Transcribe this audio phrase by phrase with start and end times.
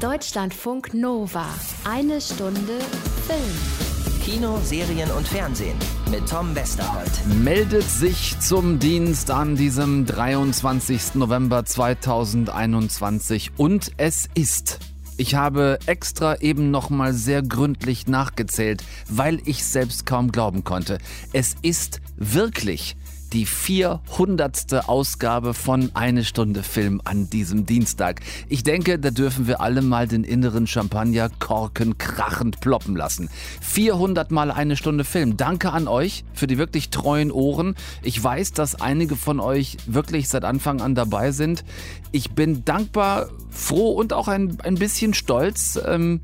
[0.00, 1.44] Deutschlandfunk Nova.
[1.84, 2.78] Eine Stunde
[3.26, 4.22] Film.
[4.24, 5.76] Kino, Serien und Fernsehen
[6.10, 7.10] mit Tom Westerholt.
[7.42, 11.16] meldet sich zum Dienst an diesem 23.
[11.16, 14.78] November 2021 und es ist.
[15.18, 20.96] Ich habe extra eben noch mal sehr gründlich nachgezählt, weil ich selbst kaum glauben konnte.
[21.34, 22.96] Es ist wirklich
[23.32, 24.88] die 400.
[24.88, 28.20] Ausgabe von Eine Stunde Film an diesem Dienstag.
[28.48, 33.28] Ich denke, da dürfen wir alle mal den inneren Champagner korken krachend ploppen lassen.
[33.60, 35.36] 400 mal eine Stunde Film.
[35.36, 37.76] Danke an euch für die wirklich treuen Ohren.
[38.02, 41.64] Ich weiß, dass einige von euch wirklich seit Anfang an dabei sind.
[42.12, 45.78] Ich bin dankbar, froh und auch ein, ein bisschen stolz.
[45.86, 46.20] Ähm,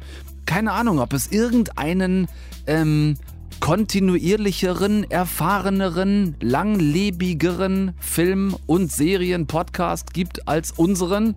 [0.47, 2.29] keine Ahnung, ob es irgendeinen
[2.67, 3.17] ähm,
[3.61, 11.35] kontinuierlicheren, erfahreneren, langlebigeren Film- und Serienpodcast gibt als unseren.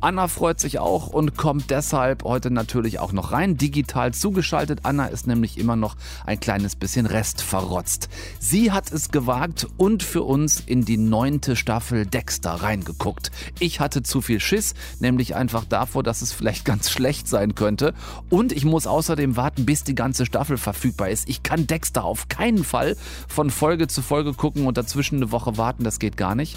[0.00, 4.80] Anna freut sich auch und kommt deshalb heute natürlich auch noch rein, digital zugeschaltet.
[4.84, 8.08] Anna ist nämlich immer noch ein kleines bisschen restverrotzt.
[8.38, 13.32] Sie hat es gewagt und für uns in die neunte Staffel Dexter reingeguckt.
[13.58, 17.92] Ich hatte zu viel Schiss, nämlich einfach davor, dass es vielleicht ganz schlecht sein könnte.
[18.30, 21.28] Und ich muss außerdem warten, bis die ganze Staffel verfügbar ist.
[21.28, 25.56] Ich kann Dexter auf keinen Fall von Folge zu Folge gucken und dazwischen eine Woche
[25.56, 26.56] warten, das geht gar nicht.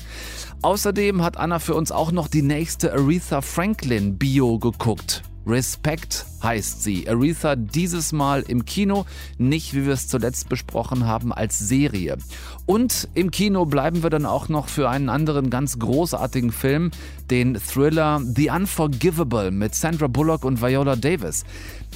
[0.64, 5.24] Außerdem hat Anna für uns auch noch die nächste Aretha Franklin Bio geguckt.
[5.46, 7.10] Respect heißt sie.
[7.10, 9.06] Aretha dieses Mal im Kino,
[9.38, 12.18] nicht wie wir es zuletzt besprochen haben, als Serie.
[12.66, 16.92] Und im Kino bleiben wir dann auch noch für einen anderen ganz großartigen Film,
[17.30, 21.44] den Thriller The Unforgivable mit Sandra Bullock und Viola Davis.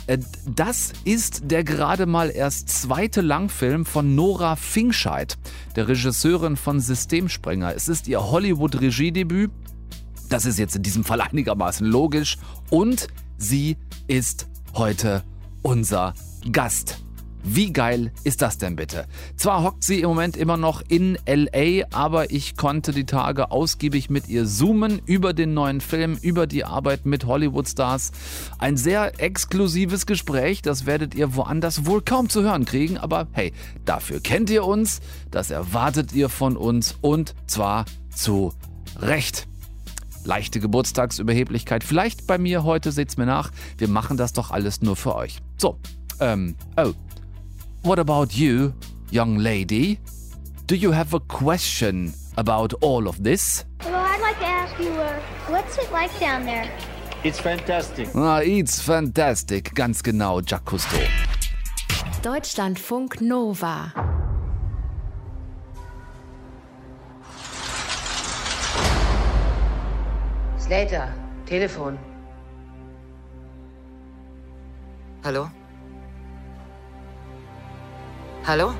[0.07, 0.19] Äh,
[0.55, 5.37] Das ist der gerade mal erst zweite Langfilm von Nora Fingscheid,
[5.75, 7.75] der Regisseurin von Systemsprenger.
[7.75, 9.51] Es ist ihr Hollywood-Regiedebüt.
[10.29, 12.37] Das ist jetzt in diesem Fall einigermaßen logisch.
[12.71, 13.07] Und
[13.37, 15.23] sie ist heute
[15.61, 16.13] unser
[16.51, 16.99] Gast.
[17.47, 19.05] Wie geil ist das denn bitte?
[19.37, 24.09] Zwar hockt sie im Moment immer noch in LA, aber ich konnte die Tage ausgiebig
[24.09, 28.13] mit ihr zoomen über den neuen Film, über die Arbeit mit Hollywood-Stars.
[28.57, 33.53] Ein sehr exklusives Gespräch, das werdet ihr woanders wohl kaum zu hören kriegen, aber hey,
[33.85, 38.53] dafür kennt ihr uns, das erwartet ihr von uns und zwar zu
[38.97, 39.47] Recht
[40.25, 41.83] leichte Geburtstagsüberheblichkeit.
[41.83, 43.51] Vielleicht bei mir heute, seht's mir nach.
[43.77, 45.39] Wir machen das doch alles nur für euch.
[45.57, 45.77] So,
[46.19, 46.93] ähm, oh.
[47.83, 48.71] What about you,
[49.11, 49.99] young lady?
[50.67, 53.65] Do you have a question about all of this?
[53.83, 55.19] Well, I'd like to ask you, uh,
[55.49, 56.67] what's it like down there?
[57.23, 58.07] It's fantastic.
[58.15, 59.73] Ah, it's fantastic.
[59.75, 60.97] Ganz genau, Jacques Cousteau.
[62.23, 63.93] Deutschlandfunk Nova.
[70.65, 71.09] Slater,
[71.45, 71.99] Telefon.
[75.23, 75.47] Hallo?
[78.47, 78.73] Hallo?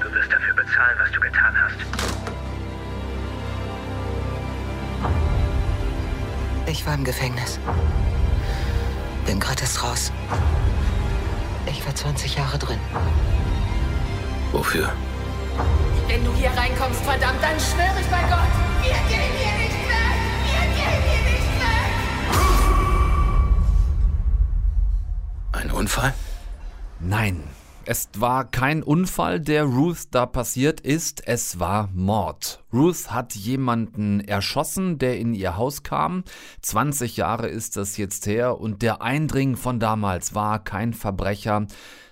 [0.00, 1.74] Du wirst dafür bezahlen, was du getan hast.
[6.66, 7.58] Ich war im Gefängnis.
[9.26, 10.12] Bin gratis raus.
[11.66, 12.78] Ich war 20 Jahre drin.
[14.52, 14.92] Wofür?
[16.06, 20.16] Wenn du hier reinkommst, verdammt, dann schwöre ich bei Gott, wir gehen hier nicht weg!
[20.50, 21.92] Wir gehen hier nicht weg!
[25.52, 26.14] Ein Unfall?
[27.00, 27.44] Nein,
[27.86, 32.64] es war kein Unfall, der Ruth da passiert ist, es war Mord.
[32.72, 36.24] Ruth hat jemanden erschossen, der in ihr Haus kam.
[36.62, 41.66] 20 Jahre ist das jetzt her und der Eindring von damals war kein Verbrecher,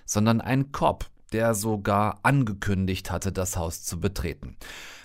[0.05, 4.55] sondern ein Cop, der sogar angekündigt hatte, das Haus zu betreten.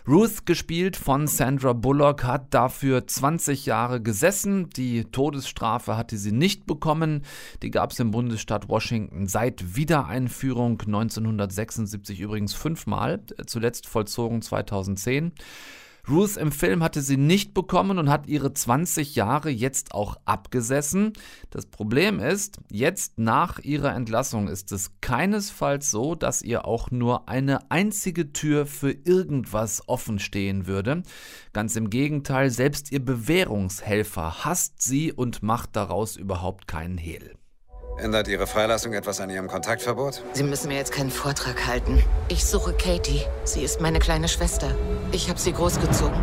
[0.08, 4.70] Ruth, gespielt von Sandra Bullock, hat dafür 20 Jahre gesessen.
[4.70, 7.24] Die Todesstrafe hatte sie nicht bekommen.
[7.60, 15.32] Die gab es im Bundesstaat Washington seit Wiedereinführung 1976 übrigens fünfmal, zuletzt vollzogen 2010.
[16.10, 21.12] Ruth im Film hatte sie nicht bekommen und hat ihre 20 Jahre jetzt auch abgesessen.
[21.50, 27.28] Das Problem ist, jetzt nach ihrer Entlassung ist es keinesfalls so, dass ihr auch nur
[27.28, 31.02] eine einzige Tür für irgendwas offen stehen würde.
[31.52, 37.37] Ganz im Gegenteil, selbst ihr Bewährungshelfer hasst sie und macht daraus überhaupt keinen Hehl.
[37.98, 40.22] Ändert Ihre Freilassung etwas an Ihrem Kontaktverbot?
[40.32, 42.02] Sie müssen mir jetzt keinen Vortrag halten.
[42.28, 43.22] Ich suche Katie.
[43.42, 44.72] Sie ist meine kleine Schwester.
[45.10, 46.16] Ich habe sie großgezogen.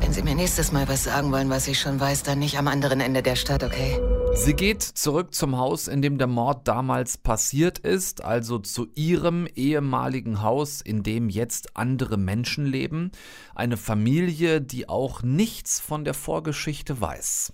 [0.00, 2.66] Wenn Sie mir nächstes Mal was sagen wollen, was ich schon weiß, dann nicht am
[2.66, 4.00] anderen Ende der Stadt, okay?
[4.34, 9.46] Sie geht zurück zum Haus, in dem der Mord damals passiert ist, also zu ihrem
[9.54, 13.12] ehemaligen Haus, in dem jetzt andere Menschen leben.
[13.54, 17.52] Eine Familie, die auch nichts von der Vorgeschichte weiß.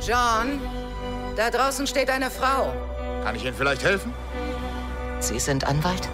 [0.00, 0.60] John,
[1.38, 2.74] da draußen steht eine Frau.
[3.22, 4.12] Kann ich Ihnen vielleicht helfen?
[5.20, 6.08] Sie sind Anwalt?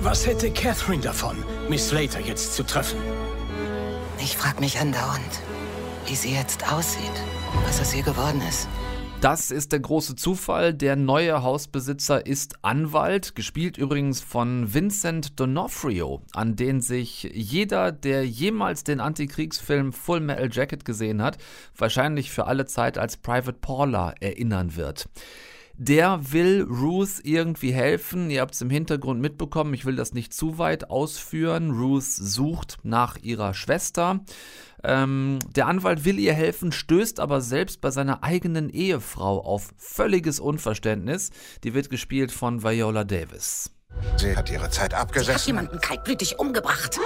[0.00, 2.98] Was hätte Catherine davon, Miss Slater jetzt zu treffen?
[4.18, 5.40] Ich frag mich andauernd,
[6.06, 7.12] wie sie jetzt aussieht,
[7.66, 8.68] was aus ihr geworden ist.
[9.22, 10.74] Das ist der große Zufall.
[10.74, 18.26] Der neue Hausbesitzer ist Anwalt, gespielt übrigens von Vincent D'Onofrio, an den sich jeder, der
[18.26, 21.38] jemals den Antikriegsfilm Full Metal Jacket gesehen hat,
[21.76, 25.08] wahrscheinlich für alle Zeit als Private Paula erinnern wird.
[25.78, 28.28] Der will Ruth irgendwie helfen.
[28.28, 29.72] Ihr habt es im Hintergrund mitbekommen.
[29.72, 31.70] Ich will das nicht zu weit ausführen.
[31.70, 34.20] Ruth sucht nach ihrer Schwester.
[34.84, 40.40] Ähm, der Anwalt will ihr helfen, stößt aber selbst bei seiner eigenen Ehefrau auf völliges
[40.40, 41.30] Unverständnis.
[41.64, 43.70] Die wird gespielt von Viola Davis.
[44.16, 45.26] Sie hat ihre Zeit abgesessen.
[45.26, 46.98] Sie hat jemanden kaltblütig umgebracht.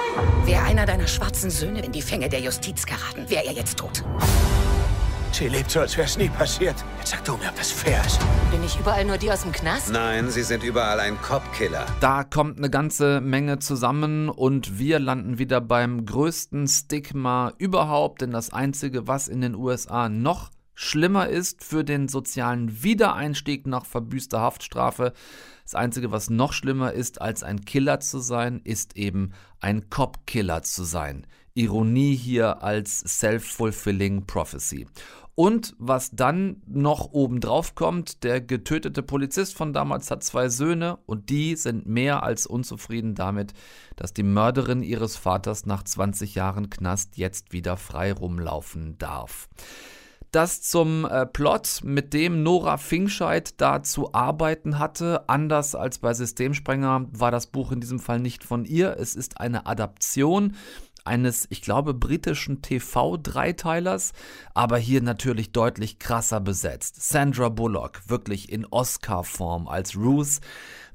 [0.45, 4.05] Wäre einer deiner schwarzen Söhne in die Fänge der Justiz geraten, wäre er jetzt tot.
[5.39, 6.77] Sie lebt so, als wäre es nie passiert.
[6.97, 8.19] Jetzt sag du mir, ob das fair ist.
[8.51, 9.93] Bin ich überall nur die aus dem Knast?
[9.93, 11.85] Nein, Sie sind überall ein Cop-Killer.
[12.01, 18.31] Da kommt eine ganze Menge zusammen und wir landen wieder beim größten Stigma überhaupt, denn
[18.31, 24.41] das Einzige, was in den USA noch schlimmer ist für den sozialen Wiedereinstieg nach verbüßter
[24.41, 25.13] Haftstrafe,
[25.65, 30.63] das Einzige, was noch schlimmer ist, als ein Killer zu sein, ist eben ein Cop-Killer
[30.63, 31.27] zu sein.
[31.57, 34.87] Ironie hier als Self-Fulfilling Prophecy.
[35.37, 41.29] Und was dann noch obendrauf kommt, der getötete Polizist von damals hat zwei Söhne und
[41.29, 43.53] die sind mehr als unzufrieden damit,
[43.97, 49.51] dass die Mörderin ihres Vaters nach 20 Jahren Knast jetzt wieder frei rumlaufen darf.
[50.33, 55.29] Das zum äh, Plot, mit dem Nora Fingscheid da zu arbeiten hatte.
[55.29, 58.97] Anders als bei Systemsprenger war das Buch in diesem Fall nicht von ihr.
[58.99, 60.57] Es ist eine Adaption
[61.07, 64.13] eines, ich glaube, britischen TV-Dreiteilers,
[64.55, 67.09] aber hier natürlich deutlich krasser besetzt.
[67.09, 70.41] Sandra Bullock, wirklich in Oscar-Form als Ruth.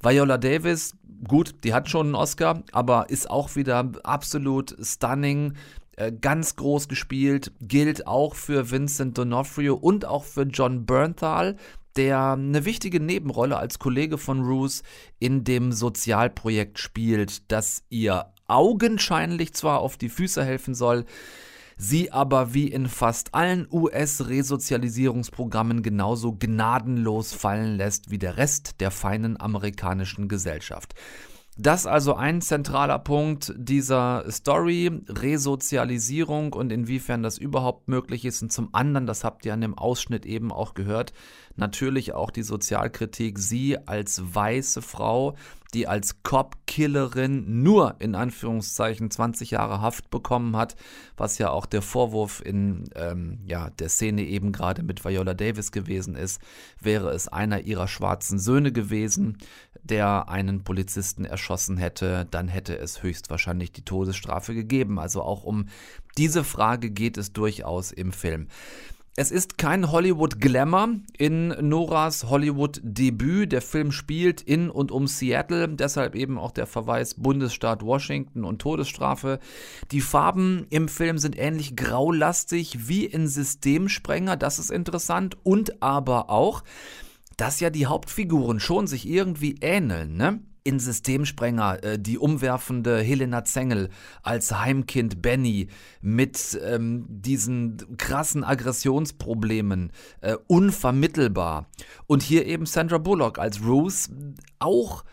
[0.02, 0.94] Viola Davis,
[1.28, 5.54] gut, die hat schon einen Oscar, aber ist auch wieder absolut stunning
[5.98, 11.57] äh, ganz groß gespielt, gilt auch für Vincent D'Onofrio und auch für John Bernthal,
[11.96, 14.82] der eine wichtige Nebenrolle als Kollege von Ruth
[15.20, 21.06] in dem Sozialprojekt spielt, das ihr augenscheinlich zwar auf die Füße helfen soll,
[21.78, 28.92] sie aber wie in fast allen US-Resozialisierungsprogrammen genauso gnadenlos fallen lässt wie der Rest der
[28.92, 30.94] feinen amerikanischen Gesellschaft.
[31.57, 38.42] Das also ein zentraler Punkt dieser Story, Resozialisierung und inwiefern das überhaupt möglich ist.
[38.42, 41.12] Und zum anderen, das habt ihr an dem Ausschnitt eben auch gehört,
[41.57, 45.36] natürlich auch die Sozialkritik, sie als weiße Frau,
[45.74, 50.75] die als Cop-Killerin nur in Anführungszeichen 20 Jahre Haft bekommen hat,
[51.15, 55.71] was ja auch der Vorwurf in ähm, ja, der Szene eben gerade mit Viola Davis
[55.71, 56.42] gewesen ist,
[56.80, 59.38] wäre es einer ihrer schwarzen Söhne gewesen,
[59.83, 65.00] der einen Polizisten erschossen hätte, dann hätte es höchstwahrscheinlich die Todesstrafe gegeben.
[65.00, 65.68] Also auch um
[66.18, 68.48] diese Frage geht es durchaus im Film.
[69.18, 73.51] Es ist kein Hollywood-Glamour in Noras Hollywood-Debüt.
[73.51, 78.60] Der Film spielt in und um Seattle, deshalb eben auch der Verweis Bundesstaat Washington und
[78.60, 79.39] Todesstrafe.
[79.92, 85.35] Die Farben im Film sind ähnlich graulastig wie in Systemsprenger, das ist interessant.
[85.44, 86.64] Und aber auch,
[87.38, 90.40] dass ja die Hauptfiguren schon sich irgendwie ähneln, ne?
[90.64, 93.90] in Systemsprenger äh, die umwerfende Helena Zengel
[94.21, 95.69] als Heimkind Benny
[96.02, 101.68] mit ähm, diesen krassen Aggressionsproblemen äh, unvermittelbar.
[102.07, 104.09] Und hier eben Sandra Bullock als Ruth
[104.59, 105.04] auch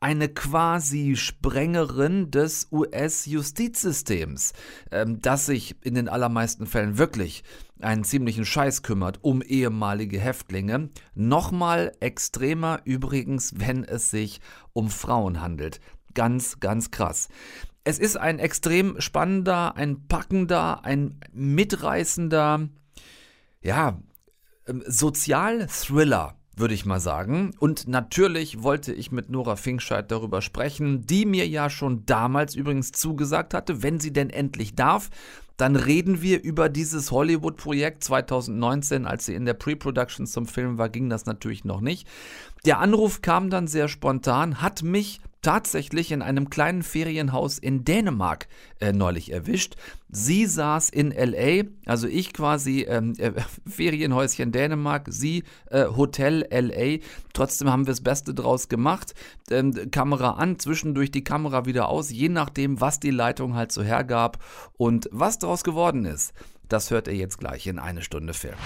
[0.00, 4.52] eine quasi Sprengerin des US-Justizsystems,
[4.90, 7.42] ähm, das sich in den allermeisten Fällen wirklich
[7.80, 10.90] einen ziemlichen Scheiß kümmert um ehemalige Häftlinge.
[11.14, 14.40] Nochmal extremer übrigens, wenn es sich
[14.72, 15.80] um Frauen handelt.
[16.14, 17.28] Ganz, ganz krass.
[17.84, 22.68] Es ist ein extrem spannender, ein packender, ein mitreißender,
[23.62, 23.98] ja,
[24.66, 27.52] ähm, Sozial-Thriller würde ich mal sagen.
[27.58, 32.92] Und natürlich wollte ich mit Nora Finkscheid darüber sprechen, die mir ja schon damals übrigens
[32.92, 35.10] zugesagt hatte, wenn sie denn endlich darf,
[35.58, 39.06] dann reden wir über dieses Hollywood-Projekt 2019.
[39.06, 42.06] Als sie in der Pre-Production zum Film war, ging das natürlich noch nicht.
[42.64, 48.48] Der Anruf kam dann sehr spontan, hat mich tatsächlich in einem kleinen Ferienhaus in Dänemark
[48.80, 49.76] äh, neulich erwischt.
[50.10, 53.32] Sie saß in LA, also ich quasi ähm, äh,
[53.66, 57.04] Ferienhäuschen Dänemark, sie äh, Hotel LA.
[57.32, 59.14] Trotzdem haben wir das Beste draus gemacht.
[59.50, 63.82] Ähm, Kamera an, zwischendurch die Kamera wieder aus, je nachdem, was die Leitung halt so
[63.82, 64.42] hergab
[64.76, 66.32] und was daraus geworden ist.
[66.68, 68.56] Das hört ihr jetzt gleich in eine Stunde Film.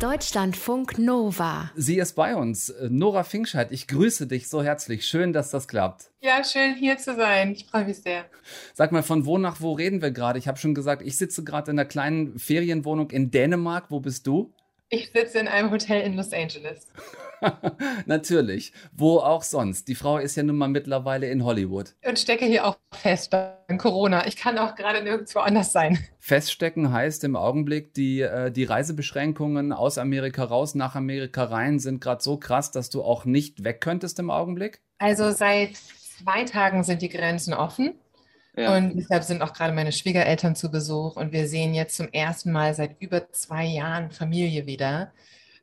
[0.00, 1.70] Deutschlandfunk Nova.
[1.76, 2.74] Sie ist bei uns.
[2.88, 5.06] Nora Finkscheid, ich grüße dich so herzlich.
[5.06, 6.10] Schön, dass das klappt.
[6.20, 7.52] Ja, schön hier zu sein.
[7.52, 8.24] Ich freue mich sehr.
[8.74, 10.38] Sag mal, von wo nach wo reden wir gerade?
[10.38, 13.90] Ich habe schon gesagt, ich sitze gerade in einer kleinen Ferienwohnung in Dänemark.
[13.90, 14.52] Wo bist du?
[14.88, 16.88] Ich sitze in einem Hotel in Los Angeles.
[18.06, 18.72] Natürlich.
[18.92, 19.88] Wo auch sonst.
[19.88, 21.94] Die Frau ist ja nun mal mittlerweile in Hollywood.
[22.06, 24.26] Und stecke hier auch fest bei Corona.
[24.26, 25.98] Ich kann auch gerade nirgendwo anders sein.
[26.18, 32.00] Feststecken heißt im Augenblick, die, äh, die Reisebeschränkungen aus Amerika raus, nach Amerika rein sind
[32.00, 34.80] gerade so krass, dass du auch nicht weg könntest im Augenblick?
[34.98, 37.94] Also seit zwei Tagen sind die Grenzen offen.
[38.56, 38.76] Ja.
[38.76, 42.52] Und deshalb sind auch gerade meine Schwiegereltern zu Besuch und wir sehen jetzt zum ersten
[42.52, 45.12] Mal seit über zwei Jahren Familie wieder.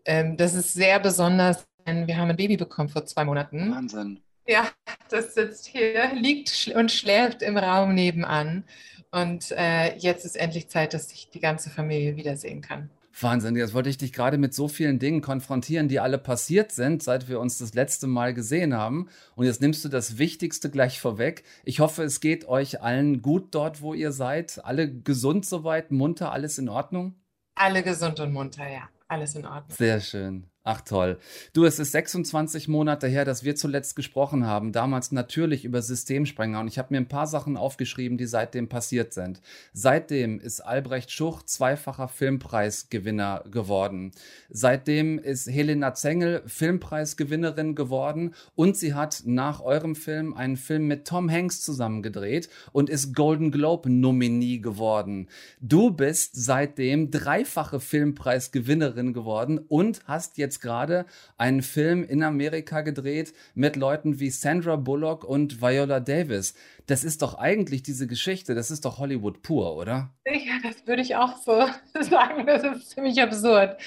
[0.06, 1.68] Ähm, das ist sehr besonders,
[2.08, 3.72] wir haben ein Baby bekommen vor zwei Monaten.
[3.72, 4.20] Wahnsinn.
[4.48, 4.68] Ja,
[5.10, 8.64] das sitzt hier, liegt und schläft im Raum nebenan.
[9.12, 12.90] Und äh, jetzt ist endlich Zeit, dass ich die ganze Familie wiedersehen kann.
[13.22, 17.04] Wahnsinn, jetzt wollte ich dich gerade mit so vielen Dingen konfrontieren, die alle passiert sind,
[17.04, 19.10] seit wir uns das letzte Mal gesehen haben.
[19.36, 21.44] Und jetzt nimmst du das Wichtigste gleich vorweg.
[21.64, 24.64] Ich hoffe, es geht euch allen gut dort, wo ihr seid.
[24.64, 27.16] Alle gesund soweit, munter, alles in Ordnung?
[27.56, 28.90] Alle gesund und munter, ja.
[29.08, 29.76] Alles in Ordnung.
[29.76, 30.46] Sehr schön.
[30.72, 31.18] Ach toll.
[31.54, 34.72] Du, es ist 26 Monate her, dass wir zuletzt gesprochen haben.
[34.72, 36.60] Damals natürlich über Systemsprenger.
[36.60, 39.42] Und ich habe mir ein paar Sachen aufgeschrieben, die seitdem passiert sind.
[39.74, 44.12] Seitdem ist Albrecht Schuch zweifacher Filmpreisgewinner geworden.
[44.52, 48.36] Seitdem ist Helena Zengel Filmpreisgewinnerin geworden.
[48.54, 53.50] Und sie hat nach eurem Film einen Film mit Tom Hanks zusammengedreht und ist Golden
[53.50, 55.30] Globe Nominee geworden.
[55.62, 61.06] Du bist seitdem dreifache Filmpreisgewinnerin geworden und hast jetzt jetzt gerade
[61.38, 66.54] einen Film in Amerika gedreht mit Leuten wie Sandra Bullock und Viola Davis.
[66.86, 70.10] Das ist doch eigentlich diese Geschichte, das ist doch Hollywood pur, oder?
[70.26, 71.68] Ja, das würde ich auch so
[72.02, 72.46] sagen.
[72.46, 73.78] Das ist ziemlich absurd.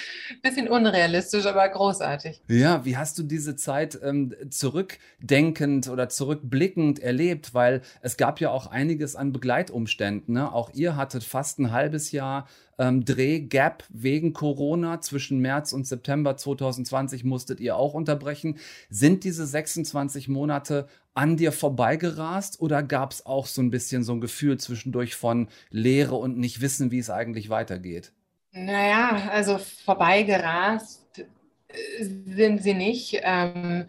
[0.43, 2.43] Bisschen unrealistisch, aber großartig.
[2.49, 7.55] Ja, wie hast du diese Zeit ähm, zurückdenkend oder zurückblickend erlebt?
[7.55, 10.35] Weil es gab ja auch einiges an Begleitumständen.
[10.35, 10.53] Ne?
[10.53, 12.47] Auch ihr hattet fast ein halbes Jahr
[12.83, 15.01] ähm, Drehgap wegen Corona.
[15.01, 18.59] Zwischen März und September 2020 musstet ihr auch unterbrechen.
[18.91, 24.13] Sind diese 26 Monate an dir vorbeigerast oder gab es auch so ein bisschen so
[24.13, 28.13] ein Gefühl zwischendurch von Leere und nicht wissen, wie es eigentlich weitergeht?
[28.51, 31.21] Naja, also vorbeigerast
[31.69, 33.21] äh, sind sie nicht.
[33.23, 33.87] Ähm,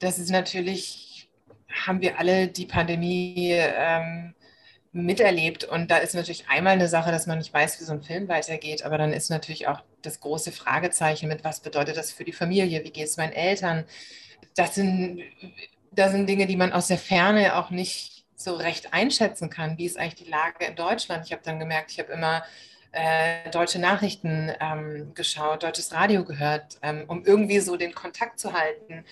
[0.00, 1.30] das ist natürlich,
[1.68, 4.34] haben wir alle die Pandemie ähm,
[4.94, 5.64] miterlebt.
[5.64, 8.28] Und da ist natürlich einmal eine Sache, dass man nicht weiß, wie so ein Film
[8.28, 12.32] weitergeht, aber dann ist natürlich auch das große Fragezeichen mit, was bedeutet das für die
[12.32, 13.84] Familie, wie geht es meinen Eltern.
[14.54, 15.22] Das sind,
[15.90, 19.78] das sind Dinge, die man aus der Ferne auch nicht so recht einschätzen kann.
[19.78, 21.26] Wie ist eigentlich die Lage in Deutschland?
[21.26, 22.44] Ich habe dann gemerkt, ich habe immer
[22.92, 28.52] äh, deutsche Nachrichten ähm, geschaut, deutsches Radio gehört, ähm, um irgendwie so den Kontakt zu
[28.52, 29.04] halten,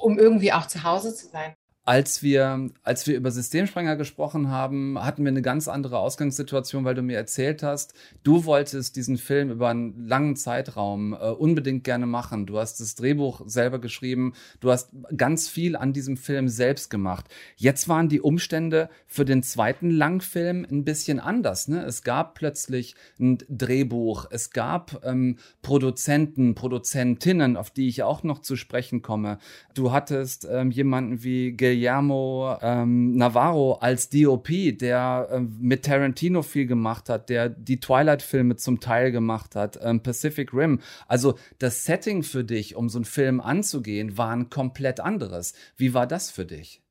[0.00, 4.98] um irgendwie auch zu Hause zu sein als wir, als wir über Systemsprenger gesprochen haben,
[5.00, 9.52] hatten wir eine ganz andere Ausgangssituation, weil du mir erzählt hast, du wolltest diesen Film
[9.52, 12.44] über einen langen Zeitraum äh, unbedingt gerne machen.
[12.44, 17.26] Du hast das Drehbuch selber geschrieben, du hast ganz viel an diesem Film selbst gemacht.
[17.54, 21.68] Jetzt waren die Umstände für den zweiten Langfilm ein bisschen anders.
[21.68, 21.84] Ne?
[21.84, 28.40] Es gab plötzlich ein Drehbuch, es gab ähm, Produzenten, Produzentinnen, auf die ich auch noch
[28.40, 29.38] zu sprechen komme.
[29.74, 36.42] Du hattest ähm, jemanden wie Gil Guillermo ähm, Navarro als DOP, der äh, mit Tarantino
[36.42, 40.80] viel gemacht hat, der die Twilight-Filme zum Teil gemacht hat, ähm, Pacific Rim.
[41.06, 45.54] Also das Setting für dich, um so einen Film anzugehen, war ein komplett anderes.
[45.76, 46.82] Wie war das für dich?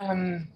[0.00, 0.48] Ähm,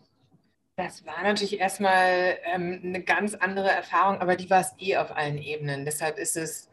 [0.77, 5.17] das war natürlich erstmal ähm, eine ganz andere Erfahrung, aber die war es eh auf
[5.17, 5.85] allen Ebenen.
[5.85, 6.69] Deshalb ist es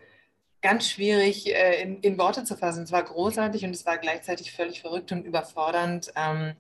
[0.62, 2.84] ganz schwierig äh, in, in, Worte zu fassen.
[2.84, 6.12] Es war großartig und es war gleichzeitig völlig verrückt und überfordernd.
[6.16, 6.54] Ähm,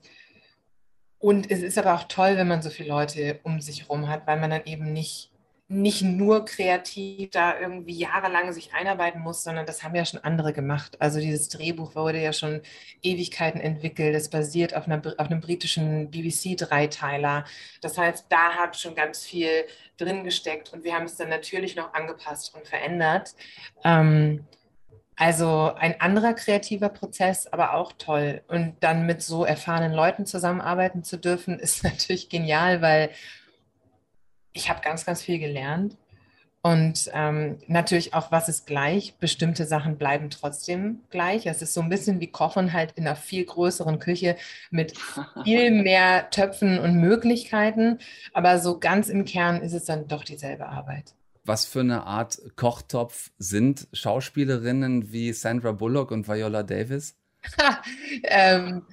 [1.20, 4.26] und es ist aber auch toll, wenn man so viele Leute um sich herum hat,
[4.26, 5.31] weil man dann eben nicht
[5.72, 10.52] nicht nur kreativ da irgendwie jahrelang sich einarbeiten muss, sondern das haben ja schon andere
[10.52, 10.98] gemacht.
[11.00, 12.62] Also dieses Drehbuch wurde ja schon
[13.02, 14.14] Ewigkeiten entwickelt.
[14.14, 17.46] Es basiert auf, einer, auf einem britischen BBC-Dreiteiler.
[17.82, 19.66] Das heißt, da hat schon ganz viel
[19.98, 23.34] drin gesteckt und wir haben es dann natürlich noch angepasst und verändert.
[23.86, 24.46] Ähm,
[25.16, 28.42] also ein anderer kreativer Prozess, aber auch toll.
[28.48, 33.12] Und dann mit so erfahrenen Leuten zusammenarbeiten zu dürfen, ist natürlich genial, weil
[34.54, 35.98] ich habe ganz, ganz viel gelernt.
[36.64, 39.16] Und ähm, natürlich auch, was ist gleich?
[39.16, 41.48] Bestimmte Sachen bleiben trotzdem gleich.
[41.48, 44.36] Es ist so ein bisschen wie Kochen halt in einer viel größeren Küche
[44.70, 44.94] mit
[45.44, 47.98] viel mehr Töpfen und Möglichkeiten.
[48.34, 51.16] Aber so ganz im Kern ist es dann doch dieselbe Arbeit.
[51.44, 57.18] Was für eine Art Kochtopf sind Schauspielerinnen wie Sandra Bullock und Viola Davis?
[58.24, 58.84] ähm,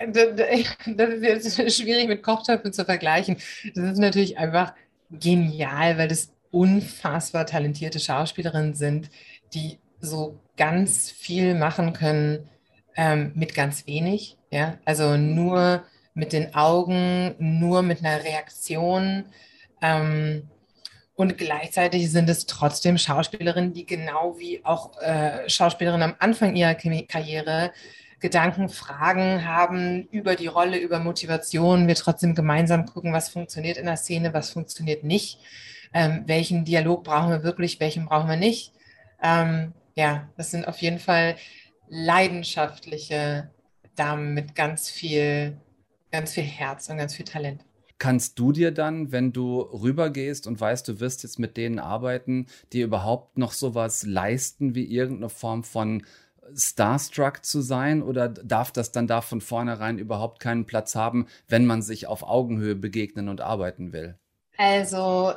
[0.86, 3.36] das ist jetzt schwierig mit Kochtöpfen zu vergleichen.
[3.74, 4.74] Das ist natürlich einfach
[5.10, 9.10] genial, weil das unfassbar talentierte Schauspielerinnen sind,
[9.54, 12.48] die so ganz viel machen können
[12.96, 14.36] ähm, mit ganz wenig.
[14.50, 14.78] Ja?
[14.84, 19.26] Also nur mit den Augen, nur mit einer Reaktion.
[19.82, 20.48] Ähm,
[21.14, 26.74] und gleichzeitig sind es trotzdem Schauspielerinnen, die genau wie auch äh, Schauspielerinnen am Anfang ihrer
[26.74, 27.72] Karriere
[28.20, 33.86] Gedanken, Fragen haben über die Rolle, über Motivation, wir trotzdem gemeinsam gucken, was funktioniert in
[33.86, 35.38] der Szene, was funktioniert nicht,
[35.94, 38.72] ähm, welchen Dialog brauchen wir wirklich, welchen brauchen wir nicht.
[39.22, 41.36] Ähm, ja, das sind auf jeden Fall
[41.88, 43.50] leidenschaftliche
[43.96, 45.58] Damen mit ganz viel,
[46.10, 47.64] ganz viel Herz und ganz viel Talent.
[47.98, 52.46] Kannst du dir dann, wenn du rübergehst und weißt, du wirst jetzt mit denen arbeiten,
[52.72, 56.02] dir überhaupt noch sowas leisten wie irgendeine Form von
[56.56, 61.66] starstruck zu sein oder darf das dann da von vornherein überhaupt keinen Platz haben, wenn
[61.66, 64.18] man sich auf Augenhöhe begegnen und arbeiten will?
[64.56, 65.32] Also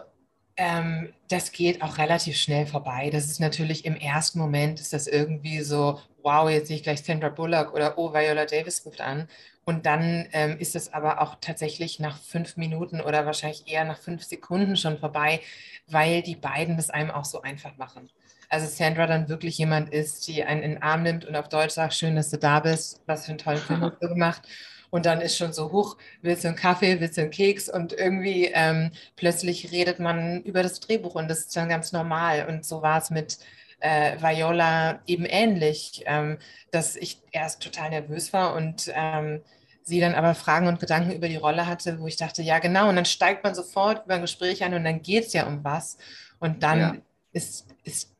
[0.57, 3.09] ähm, das geht auch relativ schnell vorbei.
[3.11, 7.03] Das ist natürlich im ersten Moment ist das irgendwie so, wow, jetzt sehe ich gleich
[7.03, 9.27] Sandra Bullock oder oh, Viola Davis ruft an.
[9.65, 13.97] Und dann ähm, ist es aber auch tatsächlich nach fünf Minuten oder wahrscheinlich eher nach
[13.97, 15.39] fünf Sekunden schon vorbei,
[15.87, 18.09] weil die beiden das einem auch so einfach machen
[18.53, 21.73] also Sandra dann wirklich jemand ist, die einen in den Arm nimmt und auf Deutsch
[21.73, 24.43] sagt, schön, dass du da bist, was für einen tollen Film hast du gemacht.
[24.91, 27.67] Und dann ist schon so hoch, willst du einen Kaffee, willst du einen Keks?
[27.67, 32.45] Und irgendwie ähm, plötzlich redet man über das Drehbuch und das ist dann ganz normal.
[32.47, 33.39] Und so war es mit
[33.79, 36.37] äh, Viola eben ähnlich, ähm,
[36.69, 39.41] dass ich erst total nervös war und ähm,
[39.81, 42.87] sie dann aber Fragen und Gedanken über die Rolle hatte, wo ich dachte, ja genau,
[42.87, 45.63] und dann steigt man sofort über ein Gespräch an und dann geht es ja um
[45.63, 45.97] was.
[46.37, 46.95] Und dann ja.
[47.31, 48.12] ist, ist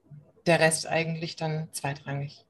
[0.46, 2.46] der Rest eigentlich dann zweitrangig.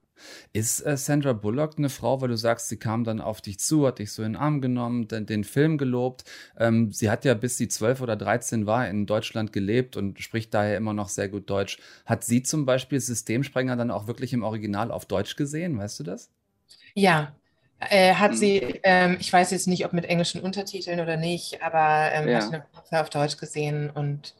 [0.53, 3.85] Ist äh, Sandra Bullock eine Frau, weil du sagst, sie kam dann auf dich zu,
[3.87, 6.23] hat dich so in den Arm genommen, den, den Film gelobt.
[6.57, 10.53] Ähm, sie hat ja bis sie zwölf oder dreizehn war in Deutschland gelebt und spricht
[10.53, 11.77] daher immer noch sehr gut Deutsch.
[12.05, 15.77] Hat sie zum Beispiel Systemsprenger dann auch wirklich im Original auf Deutsch gesehen?
[15.77, 16.29] Weißt du das?
[16.93, 17.35] Ja,
[17.79, 18.37] äh, hat hm.
[18.37, 22.51] sie, ähm, ich weiß jetzt nicht, ob mit englischen Untertiteln oder nicht, aber ähm, ja.
[22.51, 24.35] hat sie auf Deutsch gesehen und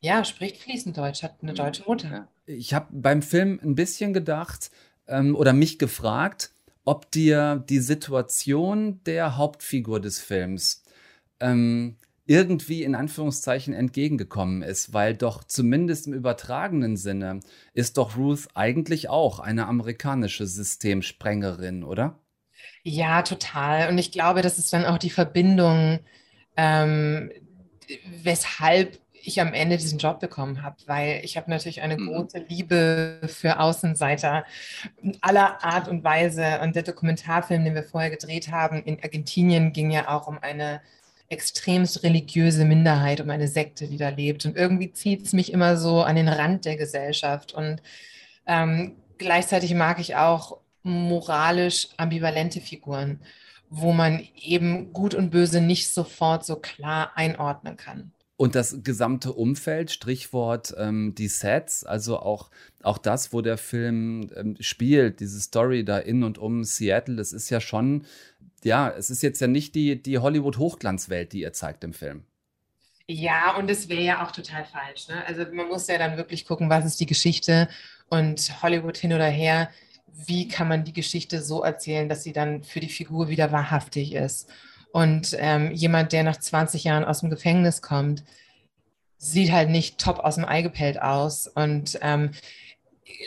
[0.00, 2.28] ja, spricht fließend Deutsch, hat eine deutsche Mutter.
[2.56, 4.70] Ich habe beim Film ein bisschen gedacht
[5.06, 6.52] ähm, oder mich gefragt,
[6.84, 10.82] ob dir die Situation der Hauptfigur des Films
[11.38, 17.40] ähm, irgendwie in Anführungszeichen entgegengekommen ist, weil doch zumindest im übertragenen Sinne
[17.74, 22.20] ist doch Ruth eigentlich auch eine amerikanische Systemsprengerin, oder?
[22.84, 23.88] Ja, total.
[23.88, 25.98] Und ich glaube, das ist dann auch die Verbindung,
[26.56, 27.32] ähm,
[28.22, 32.06] weshalb ich am Ende diesen Job bekommen habe, weil ich habe natürlich eine mhm.
[32.06, 34.44] große Liebe für Außenseiter
[35.20, 36.60] aller Art und Weise.
[36.62, 40.80] Und der Dokumentarfilm, den wir vorher gedreht haben in Argentinien, ging ja auch um eine
[41.28, 44.44] extremst religiöse Minderheit, um eine Sekte, die da lebt.
[44.46, 47.52] Und irgendwie zieht es mich immer so an den Rand der Gesellschaft.
[47.52, 47.82] Und
[48.46, 53.20] ähm, gleichzeitig mag ich auch moralisch ambivalente Figuren,
[53.68, 58.12] wo man eben Gut und Böse nicht sofort so klar einordnen kann.
[58.40, 62.48] Und das gesamte Umfeld, Strichwort ähm, die Sets, also auch,
[62.82, 67.34] auch das, wo der Film ähm, spielt, diese Story da in und um Seattle, das
[67.34, 68.06] ist ja schon,
[68.64, 72.24] ja, es ist jetzt ja nicht die, die Hollywood-Hochglanzwelt, die ihr zeigt im Film.
[73.06, 75.08] Ja, und es wäre ja auch total falsch.
[75.08, 75.22] Ne?
[75.26, 77.68] Also man muss ja dann wirklich gucken, was ist die Geschichte
[78.08, 79.68] und Hollywood hin oder her,
[80.06, 84.14] wie kann man die Geschichte so erzählen, dass sie dann für die Figur wieder wahrhaftig
[84.14, 84.48] ist.
[84.92, 88.24] Und ähm, jemand, der nach 20 Jahren aus dem Gefängnis kommt,
[89.18, 92.30] sieht halt nicht top aus dem Ei gepellt aus und ähm,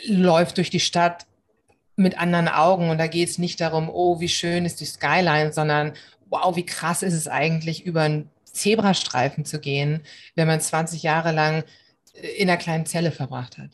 [0.06, 1.26] läuft durch die Stadt
[1.96, 2.90] mit anderen Augen.
[2.90, 5.92] Und da geht es nicht darum, oh, wie schön ist die Skyline, sondern
[6.28, 10.00] wow, wie krass ist es eigentlich, über ein Zebrastreifen zu gehen,
[10.34, 11.64] wenn man 20 Jahre lang
[12.38, 13.70] in einer kleinen Zelle verbracht hat.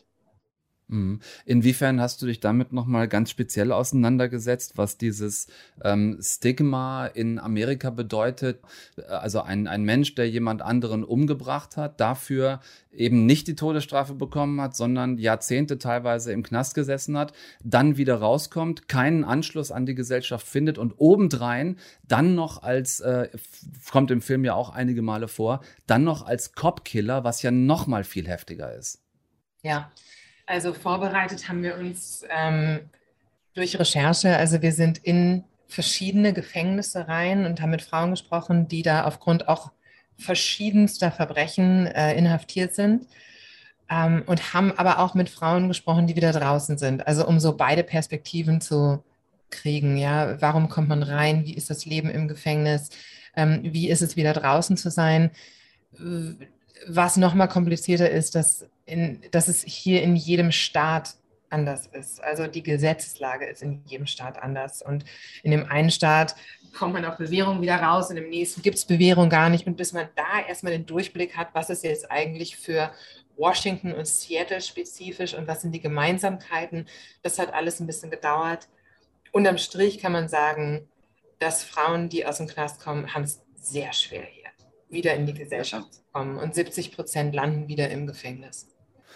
[0.91, 1.21] Mhm.
[1.45, 5.47] Inwiefern hast du dich damit nochmal ganz speziell auseinandergesetzt, was dieses
[5.85, 8.59] ähm, Stigma in Amerika bedeutet?
[9.07, 12.59] Also ein, ein Mensch, der jemand anderen umgebracht hat, dafür
[12.91, 17.31] eben nicht die Todesstrafe bekommen hat, sondern Jahrzehnte teilweise im Knast gesessen hat,
[17.63, 23.29] dann wieder rauskommt, keinen Anschluss an die Gesellschaft findet und obendrein dann noch als, äh,
[23.89, 28.03] kommt im Film ja auch einige Male vor, dann noch als Cop-Killer, was ja nochmal
[28.03, 29.01] viel heftiger ist.
[29.63, 29.89] Ja,
[30.51, 32.81] also vorbereitet haben wir uns ähm,
[33.53, 34.35] durch Recherche.
[34.35, 39.47] Also wir sind in verschiedene Gefängnisse rein und haben mit Frauen gesprochen, die da aufgrund
[39.47, 39.71] auch
[40.17, 43.07] verschiedenster Verbrechen äh, inhaftiert sind.
[43.89, 47.07] Ähm, und haben aber auch mit Frauen gesprochen, die wieder draußen sind.
[47.07, 49.03] Also um so beide Perspektiven zu
[49.49, 49.97] kriegen.
[49.97, 51.45] Ja, warum kommt man rein?
[51.45, 52.89] Wie ist das Leben im Gefängnis?
[53.35, 55.31] Ähm, wie ist es wieder draußen zu sein?
[56.87, 61.15] Was nochmal komplizierter ist, dass in, dass es hier in jedem Staat
[61.49, 62.23] anders ist.
[62.23, 64.81] Also die Gesetzeslage ist in jedem Staat anders.
[64.81, 65.05] Und
[65.43, 66.35] in dem einen Staat
[66.77, 69.67] kommt man auf Bewährung wieder raus, in dem nächsten gibt es Bewährung gar nicht.
[69.67, 72.91] Und bis man da erstmal den Durchblick hat, was ist jetzt eigentlich für
[73.37, 76.87] Washington und Seattle spezifisch und was sind die Gemeinsamkeiten,
[77.23, 78.67] das hat alles ein bisschen gedauert.
[79.31, 80.87] Unterm Strich kann man sagen,
[81.39, 84.49] dass Frauen, die aus dem Knast kommen, haben es sehr schwer hier,
[84.89, 86.37] wieder in die Gesellschaft zu kommen.
[86.37, 88.67] Und 70 Prozent landen wieder im Gefängnis.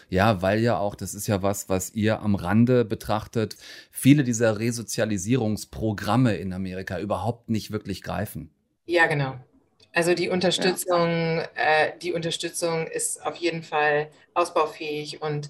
[0.10, 3.56] Ja, weil ja auch, das ist ja was, was ihr am Rande betrachtet,
[3.92, 8.52] viele dieser Resozialisierungsprogramme in Amerika überhaupt nicht wirklich greifen.
[8.86, 9.36] Ja, genau.
[9.94, 11.48] Also die Unterstützung, ja.
[11.56, 15.50] äh, die Unterstützung ist auf jeden Fall ausbaufähig und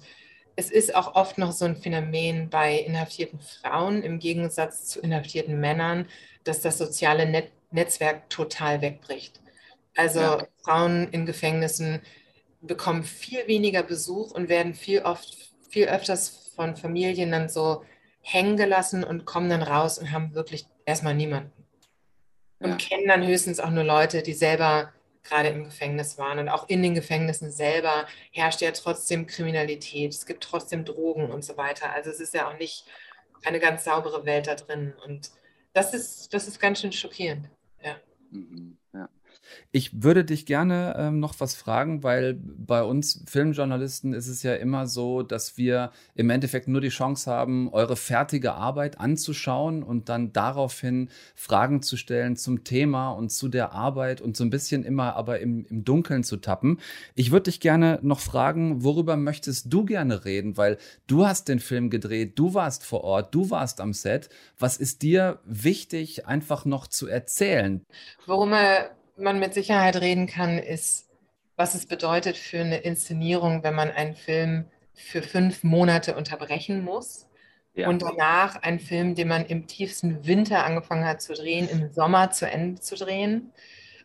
[0.54, 5.60] es ist auch oft noch so ein Phänomen bei inhaftierten Frauen im Gegensatz zu inhaftierten
[5.60, 6.06] Männern,
[6.44, 9.40] dass das soziale Net Netzwerk total wegbricht.
[9.96, 10.46] Also ja.
[10.62, 12.00] Frauen in Gefängnissen
[12.66, 15.36] bekommen viel weniger Besuch und werden viel oft,
[15.68, 17.84] viel öfters von Familien dann so
[18.20, 21.52] hängen gelassen und kommen dann raus und haben wirklich erstmal niemanden.
[22.58, 22.76] Und ja.
[22.76, 26.38] kennen dann höchstens auch nur Leute, die selber gerade im Gefängnis waren.
[26.38, 31.44] Und auch in den Gefängnissen selber herrscht ja trotzdem Kriminalität, es gibt trotzdem Drogen und
[31.44, 31.92] so weiter.
[31.92, 32.86] Also es ist ja auch nicht
[33.44, 34.94] eine ganz saubere Welt da drin.
[35.04, 35.30] Und
[35.72, 37.48] das ist, das ist ganz schön schockierend.
[37.82, 37.96] Ja.
[38.30, 38.78] Mhm.
[39.72, 44.54] Ich würde dich gerne ähm, noch was fragen, weil bei uns Filmjournalisten ist es ja
[44.54, 50.08] immer so, dass wir im Endeffekt nur die Chance haben, eure fertige Arbeit anzuschauen und
[50.08, 54.84] dann daraufhin Fragen zu stellen zum Thema und zu der Arbeit und so ein bisschen
[54.84, 56.78] immer aber im, im Dunkeln zu tappen.
[57.14, 60.56] Ich würde dich gerne noch fragen, worüber möchtest du gerne reden?
[60.56, 64.28] Weil du hast den Film gedreht, du warst vor Ort, du warst am Set.
[64.58, 67.84] Was ist dir wichtig, einfach noch zu erzählen?
[68.26, 71.08] Worum er man mit Sicherheit reden kann, ist,
[71.56, 77.26] was es bedeutet für eine Inszenierung, wenn man einen Film für fünf Monate unterbrechen muss
[77.74, 77.88] ja.
[77.88, 82.30] und danach einen Film, den man im tiefsten Winter angefangen hat zu drehen, im Sommer
[82.30, 83.52] zu Ende zu drehen.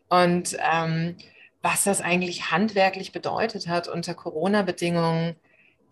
[0.10, 1.16] Und ähm,
[1.62, 5.36] was das eigentlich handwerklich bedeutet hat unter Corona-Bedingungen,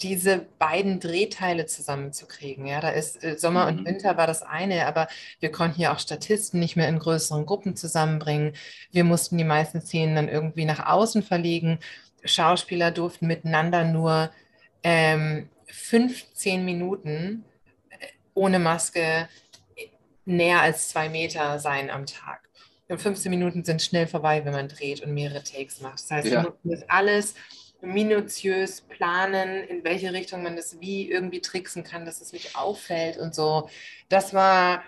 [0.01, 2.65] diese beiden Drehteile zusammenzukriegen.
[2.65, 3.79] Ja, da ist äh, Sommer mhm.
[3.79, 5.07] und Winter war das eine, aber
[5.39, 8.53] wir konnten ja auch Statisten nicht mehr in größeren Gruppen zusammenbringen.
[8.91, 11.79] Wir mussten die meisten Szenen dann irgendwie nach außen verlegen.
[12.23, 14.31] Schauspieler durften miteinander nur
[14.83, 17.43] ähm, 15 Minuten
[17.89, 17.95] äh,
[18.33, 19.27] ohne Maske
[20.25, 22.47] näher als zwei Meter sein am Tag.
[22.87, 25.99] Und 15 Minuten sind schnell vorbei, wenn man dreht und mehrere Takes macht.
[25.99, 26.43] Das heißt, ja.
[26.43, 27.35] wir mussten das alles
[27.81, 33.17] minutiös planen, in welche Richtung man das wie irgendwie tricksen kann, dass es nicht auffällt
[33.17, 33.69] und so.
[34.09, 34.83] Das war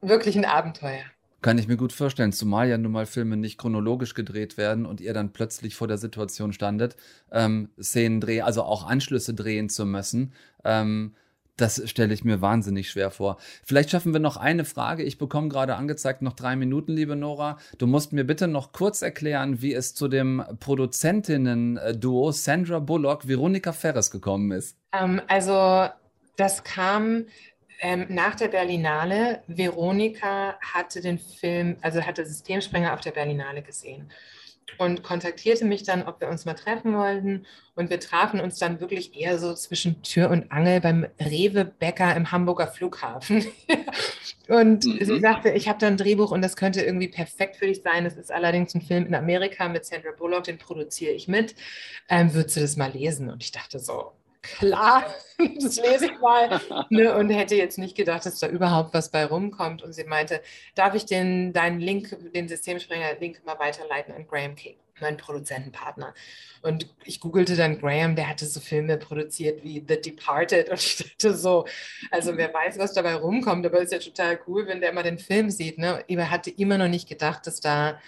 [0.00, 1.04] wirklich ein Abenteuer.
[1.42, 5.00] Kann ich mir gut vorstellen, zumal ja nun mal Filme nicht chronologisch gedreht werden und
[5.00, 6.96] ihr dann plötzlich vor der Situation standet,
[7.32, 10.32] ähm, Szenen drehen, also auch Anschlüsse drehen zu müssen.
[10.64, 11.16] Ähm,
[11.56, 13.36] das stelle ich mir wahnsinnig schwer vor.
[13.64, 15.02] Vielleicht schaffen wir noch eine Frage.
[15.02, 17.58] Ich bekomme gerade angezeigt noch drei Minuten, liebe Nora.
[17.78, 23.72] Du musst mir bitte noch kurz erklären, wie es zu dem Produzentinnen-Duo Sandra Bullock, Veronika
[23.72, 24.78] Ferres gekommen ist.
[24.92, 25.88] Ähm, also
[26.36, 27.26] das kam
[27.80, 29.42] ähm, nach der Berlinale.
[29.46, 34.10] Veronika hatte den Film, also hatte Systemsprenger auf der Berlinale gesehen
[34.78, 37.46] und kontaktierte mich dann, ob wir uns mal treffen wollten.
[37.74, 42.14] Und wir trafen uns dann wirklich eher so zwischen Tür und Angel beim Rewe Bäcker
[42.16, 43.46] im Hamburger Flughafen.
[44.48, 45.04] und mhm.
[45.04, 48.04] sie sagte, ich habe da ein Drehbuch und das könnte irgendwie perfekt für dich sein.
[48.04, 51.54] Das ist allerdings ein Film in Amerika mit Sandra Bullock, den produziere ich mit.
[52.08, 53.30] Ähm, würdest du das mal lesen?
[53.30, 55.06] Und ich dachte so, klar,
[55.60, 56.60] das lese ich mal.
[56.90, 59.82] Ne, und hätte jetzt nicht gedacht, dass da überhaupt was bei rumkommt.
[59.82, 60.42] Und sie meinte,
[60.74, 66.14] darf ich den, deinen Link, den Systemsprenger-Link mal weiterleiten an Graham King, meinen Produzentenpartner.
[66.62, 70.96] Und ich googelte dann Graham, der hatte so Filme produziert wie The Departed und ich
[70.96, 71.66] dachte so,
[72.10, 75.18] also wer weiß, was dabei rumkommt, aber ist ja total cool, wenn der mal den
[75.18, 75.78] Film sieht.
[75.78, 76.04] Ne?
[76.06, 77.98] Ich hatte immer noch nicht gedacht, dass da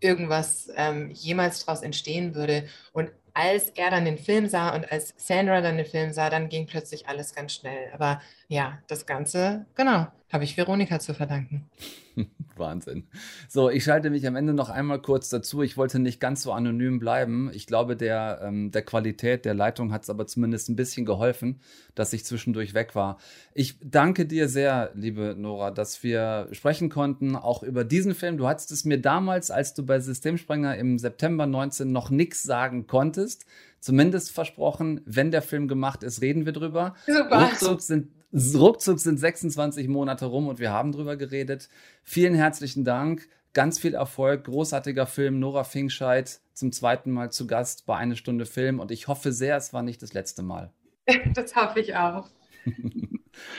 [0.00, 2.66] irgendwas ähm, jemals daraus entstehen würde.
[2.92, 6.48] Und als er dann den Film sah und als Sandra dann den Film sah, dann
[6.48, 7.90] ging plötzlich alles ganz schnell.
[7.92, 11.70] Aber ja, das Ganze, genau, habe ich Veronika zu verdanken.
[12.56, 13.04] Wahnsinn.
[13.48, 15.62] So, ich schalte mich am Ende noch einmal kurz dazu.
[15.62, 17.52] Ich wollte nicht ganz so anonym bleiben.
[17.54, 21.60] Ich glaube, der, ähm, der Qualität der Leitung hat es aber zumindest ein bisschen geholfen,
[21.94, 23.18] dass ich zwischendurch weg war.
[23.54, 28.36] Ich danke dir sehr, liebe Nora, dass wir sprechen konnten, auch über diesen Film.
[28.36, 32.88] Du hattest es mir damals, als du bei Systemsprenger im September 19 noch nichts sagen
[32.88, 33.46] konntest,
[33.78, 36.94] zumindest versprochen, wenn der Film gemacht ist, reden wir drüber.
[37.06, 37.46] Super.
[37.46, 41.68] Ruckzuck sind Ruckzuck sind 26 Monate rum und wir haben drüber geredet.
[42.02, 43.28] Vielen herzlichen Dank.
[43.52, 44.44] Ganz viel Erfolg.
[44.44, 45.40] Großartiger Film.
[45.40, 48.78] Nora Finkscheid zum zweiten Mal zu Gast bei Eine Stunde Film.
[48.78, 50.72] Und ich hoffe sehr, es war nicht das letzte Mal.
[51.34, 52.28] Das hoffe ich auch.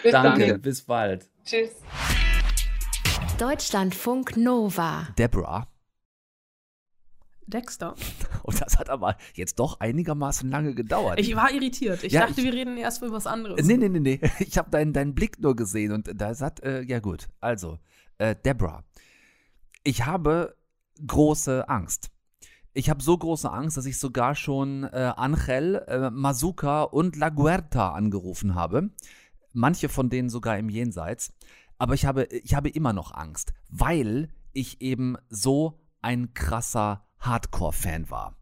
[0.04, 0.48] bis Danke.
[0.48, 0.62] Dann.
[0.62, 1.28] Bis bald.
[1.44, 1.72] Tschüss.
[3.38, 5.08] Deutschlandfunk Nova.
[5.18, 5.71] Deborah.
[7.52, 7.96] Dexter.
[8.44, 11.20] Und das hat aber jetzt doch einigermaßen lange gedauert.
[11.20, 12.04] Ich war irritiert.
[12.04, 13.66] Ich ja, dachte, ich, wir reden erst über was anderes.
[13.66, 14.20] Nee, nee, nee, nee.
[14.40, 17.28] Ich habe deinen, deinen Blick nur gesehen und da sagt, äh, ja gut.
[17.40, 17.78] Also,
[18.18, 18.84] äh, Deborah,
[19.84, 20.56] ich habe
[21.06, 22.10] große Angst.
[22.74, 27.30] Ich habe so große Angst, dass ich sogar schon äh, Angel, äh, Mazuka und La
[27.30, 28.92] Guerta angerufen habe.
[29.54, 31.34] Manche von denen sogar im Jenseits.
[31.78, 38.10] Aber ich habe, ich habe immer noch Angst, weil ich eben so ein krasser Hardcore-Fan
[38.10, 38.36] war.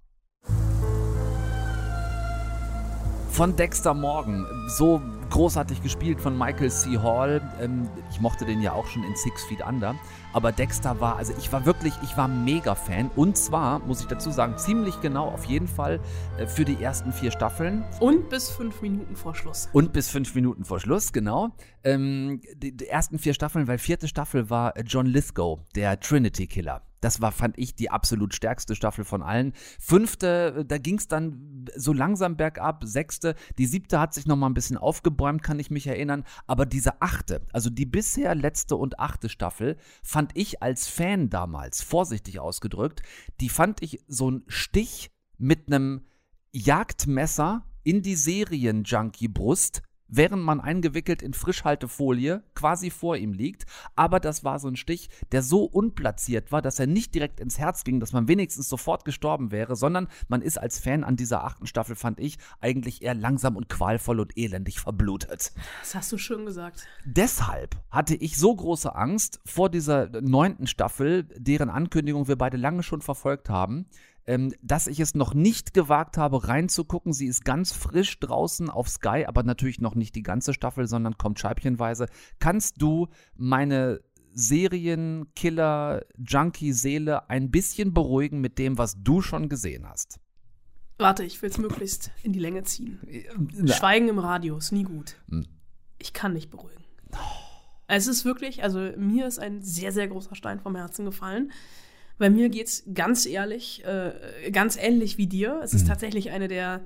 [3.30, 6.98] Von Dexter Morgan, so großartig gespielt von Michael C.
[6.98, 7.42] Hall.
[7.62, 9.96] Ähm, ich mochte den ja auch schon in Six Feet Under.
[10.34, 13.10] Aber Dexter war, also ich war wirklich, ich war mega Fan.
[13.16, 16.00] Und zwar, muss ich dazu sagen, ziemlich genau auf jeden Fall
[16.38, 17.86] äh, für die ersten vier Staffeln.
[18.00, 19.70] Und bis fünf Minuten vor Schluss.
[19.72, 21.50] Und bis fünf Minuten vor Schluss, genau.
[21.84, 26.82] Ähm, die, die ersten vier Staffeln, weil vierte Staffel war John Lithgow, der Trinity Killer.
[27.02, 29.54] Das war, fand ich, die absolut stärkste Staffel von allen.
[29.80, 32.84] Fünfte, da ging es dann so langsam bergab.
[32.86, 36.24] Sechste, die siebte hat sich noch mal ein bisschen aufgebäumt, kann ich mich erinnern.
[36.48, 41.82] Aber diese achte, also die bisher letzte und achte Staffel, fand ich als Fan damals,
[41.82, 43.02] vorsichtig ausgedrückt,
[43.40, 46.06] die fand ich so ein Stich mit einem
[46.52, 53.66] Jagdmesser in die Serien-Junkie-Brust während man eingewickelt in Frischhaltefolie quasi vor ihm liegt.
[53.96, 57.60] Aber das war so ein Stich, der so unplatziert war, dass er nicht direkt ins
[57.60, 61.44] Herz ging, dass man wenigstens sofort gestorben wäre, sondern man ist als Fan an dieser
[61.44, 65.54] achten Staffel, fand ich, eigentlich eher langsam und qualvoll und elendig verblutet.
[65.82, 66.88] Das hast du schön gesagt.
[67.06, 72.84] Deshalb hatte ich so große Angst vor dieser neunten Staffel, deren Ankündigung wir beide lange
[72.84, 73.86] schon verfolgt haben,
[74.26, 77.14] ähm, dass ich es noch nicht gewagt habe, reinzugucken.
[77.14, 81.18] Sie ist ganz frisch draußen auf Sky, aber natürlich noch nicht die ganze Staffel, sondern
[81.18, 82.08] kommt scheibchenweise.
[82.40, 84.02] Kannst du meine
[84.34, 90.20] Serienkiller-Junkie-Seele ein bisschen beruhigen mit dem, was du schon gesehen hast?
[90.98, 93.00] Warte, ich will es möglichst in die Länge ziehen.
[93.66, 95.16] Schweigen im Radio ist nie gut.
[95.30, 95.48] Hm.
[95.98, 96.84] Ich kann nicht beruhigen.
[97.88, 101.52] Es ist wirklich, also mir ist ein sehr, sehr großer Stein vom Herzen gefallen.
[102.20, 105.62] Bei mir geht es ganz ehrlich, äh, ganz ähnlich wie dir.
[105.64, 105.90] Es ist mhm.
[105.90, 106.82] tatsächlich eine der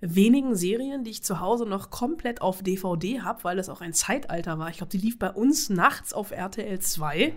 [0.00, 3.92] wenigen Serien, die ich zu Hause noch komplett auf DVD habe, weil das auch ein
[3.92, 4.70] Zeitalter war.
[4.70, 7.34] Ich glaube, die lief bei uns nachts auf RTL 2.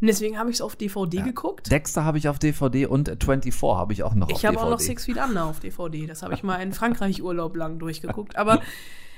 [0.00, 1.24] Und deswegen habe ich es auf DVD ja.
[1.24, 1.70] geguckt.
[1.70, 4.52] Dexter habe ich auf DVD und 24 habe ich auch noch ich auf DVD.
[4.52, 6.06] Ich habe auch noch Six Feet Under auf DVD.
[6.06, 8.36] Das habe ich mal in Frankreich Urlaub lang durchgeguckt.
[8.36, 8.60] Aber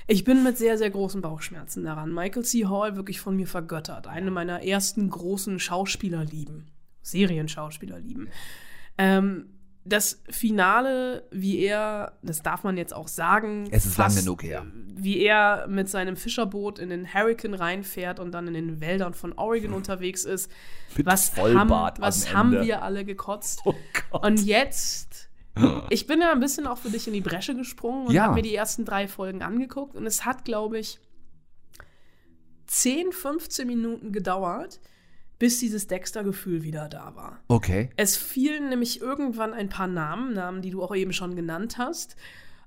[0.06, 2.12] ich bin mit sehr, sehr großen Bauchschmerzen daran.
[2.12, 2.66] Michael C.
[2.66, 4.06] Hall wirklich von mir vergöttert.
[4.06, 6.66] Eine meiner ersten großen Schauspielerlieben.
[7.04, 8.28] Serienschauspieler lieben.
[8.98, 9.50] Ähm,
[9.84, 14.64] das Finale, wie er, das darf man jetzt auch sagen, es ist lang genug her,
[14.94, 19.34] wie er mit seinem Fischerboot in den Hurricane reinfährt und dann in den Wäldern von
[19.34, 20.50] Oregon unterwegs ist.
[20.96, 23.60] Mit was Vollbart haben, was haben wir alle gekotzt?
[23.64, 23.74] Oh
[24.10, 24.24] Gott.
[24.24, 25.28] Und jetzt,
[25.90, 28.24] ich bin ja ein bisschen auch für dich in die Bresche gesprungen und ja.
[28.24, 30.98] habe mir die ersten drei Folgen angeguckt und es hat, glaube ich,
[32.68, 34.80] 10, 15 Minuten gedauert,
[35.38, 37.40] bis dieses Dexter-Gefühl wieder da war.
[37.48, 37.90] Okay.
[37.96, 42.16] Es fielen nämlich irgendwann ein paar Namen, Namen, die du auch eben schon genannt hast.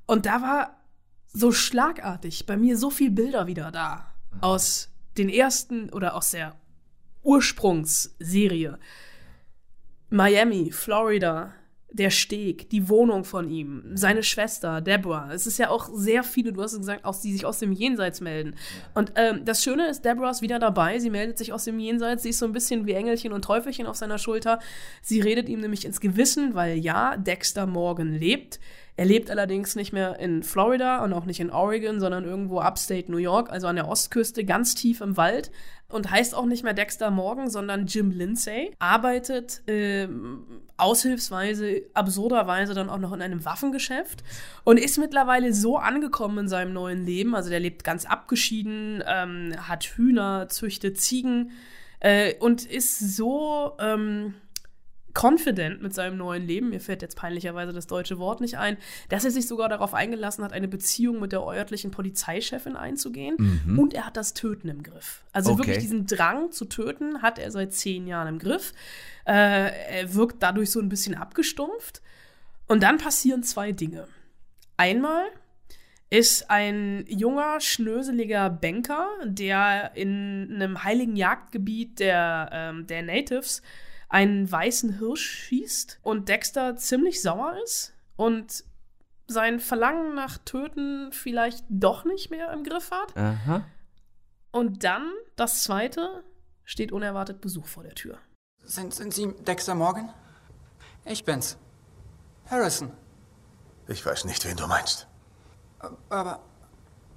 [0.05, 0.81] Und da war
[1.27, 4.13] so schlagartig bei mir so viel Bilder wieder da.
[4.41, 6.55] Aus den ersten oder aus der
[7.23, 8.79] Ursprungsserie.
[10.09, 11.53] Miami, Florida,
[11.89, 15.31] der Steg, die Wohnung von ihm, seine Schwester, Deborah.
[15.33, 17.71] Es ist ja auch sehr viele, du hast es gesagt, aus, die sich aus dem
[17.71, 18.55] Jenseits melden.
[18.93, 20.99] Und ähm, das Schöne ist, Deborah ist wieder dabei.
[20.99, 22.23] Sie meldet sich aus dem Jenseits.
[22.23, 24.59] Sie ist so ein bisschen wie Engelchen und Teufelchen auf seiner Schulter.
[25.01, 28.59] Sie redet ihm nämlich ins Gewissen, weil ja, Dexter Morgan lebt.
[28.97, 33.11] Er lebt allerdings nicht mehr in Florida und auch nicht in Oregon, sondern irgendwo upstate
[33.11, 35.51] New York, also an der Ostküste, ganz tief im Wald.
[35.87, 38.71] Und heißt auch nicht mehr Dexter Morgan, sondern Jim Lindsay.
[38.79, 40.07] Arbeitet äh,
[40.77, 44.23] aushilfsweise, absurderweise dann auch noch in einem Waffengeschäft
[44.63, 47.35] und ist mittlerweile so angekommen in seinem neuen Leben.
[47.35, 51.51] Also der lebt ganz abgeschieden, ähm, hat Hühner, züchtet Ziegen
[51.99, 53.73] äh, und ist so.
[53.79, 54.35] Ähm,
[55.17, 58.77] confident mit seinem neuen Leben, mir fällt jetzt peinlicherweise das deutsche Wort nicht ein,
[59.09, 63.61] dass er sich sogar darauf eingelassen hat, eine Beziehung mit der örtlichen Polizeichefin einzugehen.
[63.65, 63.79] Mhm.
[63.79, 65.23] Und er hat das Töten im Griff.
[65.31, 65.59] Also okay.
[65.59, 68.73] wirklich diesen Drang zu töten hat er seit zehn Jahren im Griff.
[69.25, 72.01] Äh, er wirkt dadurch so ein bisschen abgestumpft.
[72.67, 74.07] Und dann passieren zwei Dinge.
[74.75, 75.25] Einmal
[76.09, 83.61] ist ein junger, schnöseliger Banker, der in einem heiligen Jagdgebiet der, ähm, der Natives
[84.09, 88.63] einen weißen Hirsch schießt und Dexter ziemlich sauer ist und
[89.27, 93.15] sein Verlangen nach Töten vielleicht doch nicht mehr im Griff hat.
[93.17, 93.65] Aha.
[94.51, 96.23] Und dann, das zweite,
[96.63, 98.17] steht unerwartet Besuch vor der Tür.
[98.63, 100.13] Sind, sind Sie Dexter Morgan?
[101.05, 101.57] Ich bin's.
[102.49, 102.91] Harrison.
[103.87, 105.07] Ich weiß nicht, wen du meinst.
[106.09, 106.43] Aber.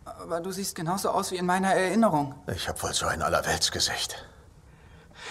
[0.05, 2.35] Aber du siehst genauso aus wie in meiner Erinnerung.
[2.49, 4.27] Ich hab wohl so ein Allerweltsgesicht.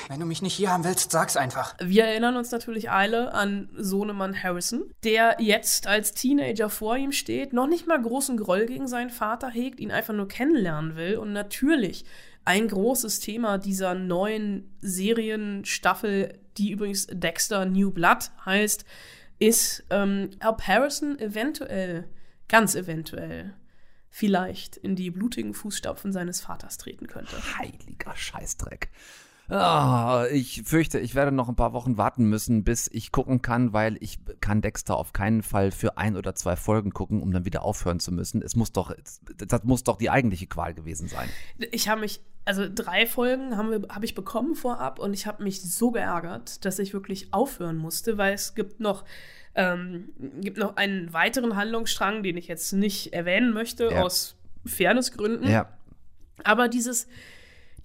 [0.08, 1.76] Wenn du mich nicht hier haben willst, sag's einfach.
[1.80, 7.54] Wir erinnern uns natürlich alle an Sohnemann Harrison, der jetzt als Teenager vor ihm steht,
[7.54, 11.34] noch nicht mal großen Groll gegen seinen Vater hegt, ihn einfach nur kennenlernen will und
[11.34, 12.06] natürlich
[12.46, 18.86] ein großes Thema dieser neuen Serienstaffel, die übrigens Dexter New Blood heißt,
[19.40, 22.10] ist, ähm, ob Harrison eventuell,
[22.48, 23.54] ganz eventuell,
[24.10, 27.36] vielleicht in die blutigen Fußstapfen seines Vaters treten könnte.
[27.58, 28.90] Heiliger Scheißdreck.
[29.52, 33.74] Oh, ich fürchte, ich werde noch ein paar Wochen warten müssen, bis ich gucken kann,
[33.74, 37.46] weil ich kann Dexter auf keinen Fall für ein oder zwei Folgen gucken, um dann
[37.46, 38.44] wieder aufhören zu müssen.
[38.44, 38.94] Es muss doch,
[39.38, 41.28] das muss doch die eigentliche Qual gewesen sein.
[41.72, 45.62] Ich habe mich, also drei Folgen habe hab ich bekommen vorab und ich habe mich
[45.62, 49.04] so geärgert, dass ich wirklich aufhören musste, weil es gibt noch
[49.56, 50.10] ähm,
[50.42, 54.04] gibt noch einen weiteren Handlungsstrang, den ich jetzt nicht erwähnen möchte, ja.
[54.04, 54.36] aus
[54.66, 55.50] Fairnessgründen.
[55.50, 55.70] Ja.
[56.44, 57.08] Aber dieses,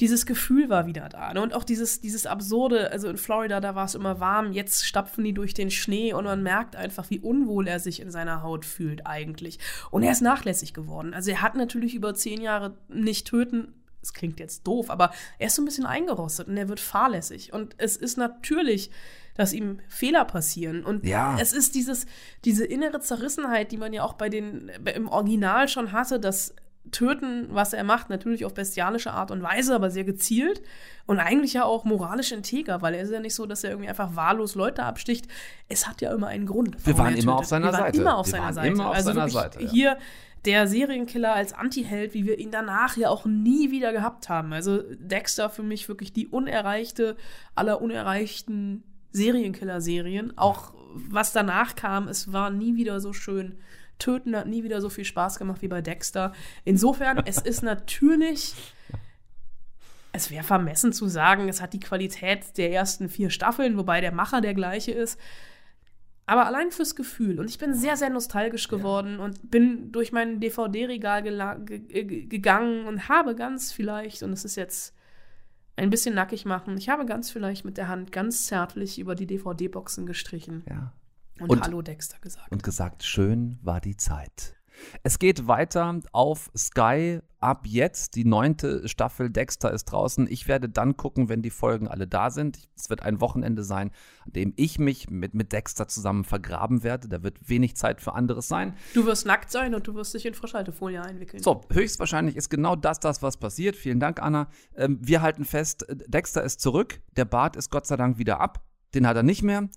[0.01, 1.33] dieses Gefühl war wieder da.
[1.33, 1.43] Ne?
[1.43, 5.25] Und auch dieses, dieses Absurde, also in Florida, da war es immer warm, jetzt stapfen
[5.25, 8.65] die durch den Schnee und man merkt einfach, wie unwohl er sich in seiner Haut
[8.65, 9.59] fühlt eigentlich.
[9.91, 11.15] Und er ist nachlässig geworden.
[11.15, 13.75] Also er hat natürlich über zehn Jahre nicht töten.
[14.03, 17.53] Es klingt jetzt doof, aber er ist so ein bisschen eingerostet und er wird fahrlässig.
[17.53, 18.91] Und es ist natürlich
[19.35, 20.85] dass ihm Fehler passieren.
[20.85, 21.37] Und ja.
[21.41, 22.07] es ist dieses,
[22.45, 26.55] diese innere Zerrissenheit, die man ja auch bei den, im Original schon hatte, dass
[26.91, 30.63] töten, was er macht, natürlich auf bestialische Art und Weise, aber sehr gezielt
[31.07, 33.89] und eigentlich ja auch moralisch integer, weil er ist ja nicht so, dass er irgendwie
[33.89, 35.27] einfach wahllos Leute absticht.
[35.69, 36.77] Es hat ja immer einen Grund.
[36.87, 38.01] Wir waren immer auf seiner wir Seite.
[38.01, 38.83] Immer auf wir seiner waren Seite.
[38.83, 39.63] Auf also seiner Seite.
[39.63, 39.71] Ja.
[39.71, 39.99] Hier
[40.45, 44.53] der Serienkiller als Antiheld, wie wir ihn danach ja auch nie wieder gehabt haben.
[44.53, 47.17] Also Dexter für mich wirklich die unerreichte
[47.55, 50.37] aller unerreichten Serienkiller-Serien.
[50.37, 53.59] Auch was danach kam, es war nie wieder so schön
[53.99, 56.33] Töten hat nie wieder so viel Spaß gemacht wie bei Dexter.
[56.65, 58.55] Insofern, es ist natürlich.
[60.13, 64.13] Es wäre vermessen zu sagen, es hat die Qualität der ersten vier Staffeln, wobei der
[64.13, 65.19] Macher der gleiche ist.
[66.27, 67.39] Aber allein fürs Gefühl.
[67.39, 69.25] Und ich bin sehr, sehr nostalgisch geworden ja.
[69.25, 74.95] und bin durch mein DVD-Regal ge gegangen und habe ganz vielleicht, und es ist jetzt
[75.77, 79.27] ein bisschen nackig machen, ich habe ganz vielleicht mit der Hand ganz zärtlich über die
[79.27, 80.65] DVD-Boxen gestrichen.
[80.69, 80.93] Ja.
[81.41, 82.51] Und, und Hallo Dexter gesagt.
[82.53, 84.55] Und gesagt, schön war die Zeit.
[85.03, 87.21] Es geht weiter auf Sky.
[87.41, 90.27] Ab jetzt, die neunte Staffel Dexter ist draußen.
[90.31, 92.71] Ich werde dann gucken, wenn die Folgen alle da sind.
[92.75, 93.91] Es wird ein Wochenende sein,
[94.25, 97.07] an dem ich mich mit, mit Dexter zusammen vergraben werde.
[97.09, 98.75] Da wird wenig Zeit für anderes sein.
[98.95, 101.43] Du wirst nackt sein und du wirst dich in Frischhaltefolie einwickeln.
[101.43, 103.77] So, höchstwahrscheinlich ist genau das das, was passiert.
[103.77, 104.49] Vielen Dank, Anna.
[104.75, 107.01] Ähm, wir halten fest, Dexter ist zurück.
[107.17, 108.65] Der Bart ist Gott sei Dank wieder ab.
[108.95, 109.69] Den hat er nicht mehr.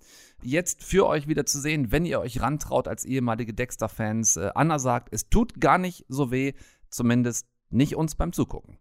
[0.42, 4.36] Jetzt für euch wieder zu sehen, wenn ihr euch rantraut als ehemalige Dexter-Fans.
[4.36, 6.52] Äh, Anna sagt, es tut gar nicht so weh,
[6.90, 8.78] zumindest nicht uns beim Zugucken.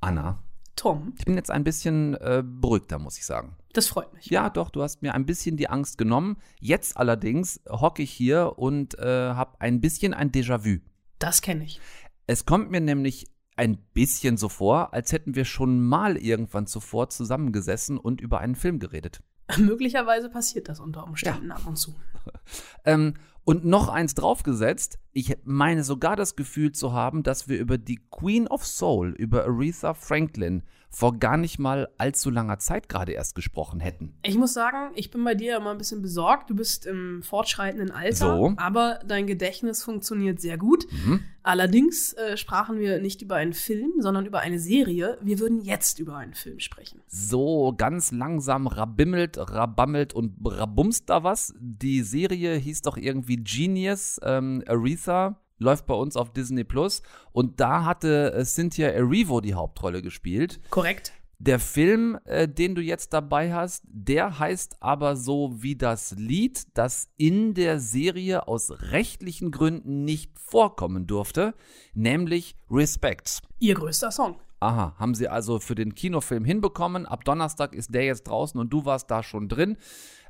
[0.00, 0.42] Anna.
[0.76, 1.14] Tom.
[1.18, 3.56] Ich bin jetzt ein bisschen äh, beruhigter, muss ich sagen.
[3.72, 4.26] Das freut mich.
[4.26, 6.36] Ja, doch, du hast mir ein bisschen die Angst genommen.
[6.60, 10.80] Jetzt allerdings hocke ich hier und äh, habe ein bisschen ein Déjà-vu.
[11.18, 11.80] Das kenne ich.
[12.26, 17.08] Es kommt mir nämlich ein bisschen so vor, als hätten wir schon mal irgendwann zuvor
[17.08, 19.22] zusammengesessen und über einen Film geredet.
[19.58, 21.56] Möglicherweise passiert das unter Umständen ja.
[21.56, 21.94] ab und zu.
[22.84, 24.98] ähm, und noch eins draufgesetzt.
[25.12, 29.44] Ich meine sogar das Gefühl zu haben, dass wir über die Queen of Soul, über
[29.44, 30.62] Aretha Franklin,
[30.94, 34.14] vor gar nicht mal allzu langer Zeit gerade erst gesprochen hätten.
[34.22, 36.50] Ich muss sagen, ich bin bei dir immer ein bisschen besorgt.
[36.50, 38.54] Du bist im fortschreitenden Alter, So.
[38.56, 40.86] aber dein Gedächtnis funktioniert sehr gut.
[40.90, 41.20] Mhm.
[41.42, 45.18] Allerdings äh, sprachen wir nicht über einen Film, sondern über eine Serie.
[45.20, 47.02] Wir würden jetzt über einen Film sprechen.
[47.06, 51.54] So ganz langsam rabimmelt, rabammelt und rabumst da was.
[51.58, 54.20] Die Serie hieß doch irgendwie Genius.
[54.22, 57.02] Ähm, Aretha läuft bei uns auf Disney Plus.
[57.32, 60.60] Und da hatte äh, Cynthia Erivo die Hauptrolle gespielt.
[60.70, 61.12] Korrekt.
[61.40, 66.68] Der Film, äh, den du jetzt dabei hast, der heißt aber so wie das Lied,
[66.74, 71.54] das in der Serie aus rechtlichen Gründen nicht vorkommen durfte,
[71.94, 73.42] nämlich Respect.
[73.58, 74.36] Ihr größter Song.
[74.60, 77.06] Aha, haben sie also für den Kinofilm hinbekommen.
[77.06, 79.76] Ab Donnerstag ist der jetzt draußen und du warst da schon drin.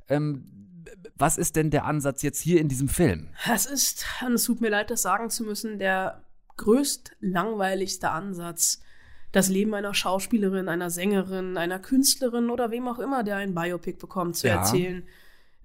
[0.09, 0.64] Ähm,
[1.17, 3.29] was ist denn der Ansatz jetzt hier in diesem Film?
[3.53, 6.23] Es ist, und es tut mir leid, das sagen zu müssen, der
[6.57, 8.81] größt langweiligste Ansatz,
[9.33, 13.99] das Leben einer Schauspielerin, einer Sängerin, einer Künstlerin oder wem auch immer, der ein Biopic
[13.99, 14.57] bekommt, zu Ja.
[14.57, 15.03] erzählen.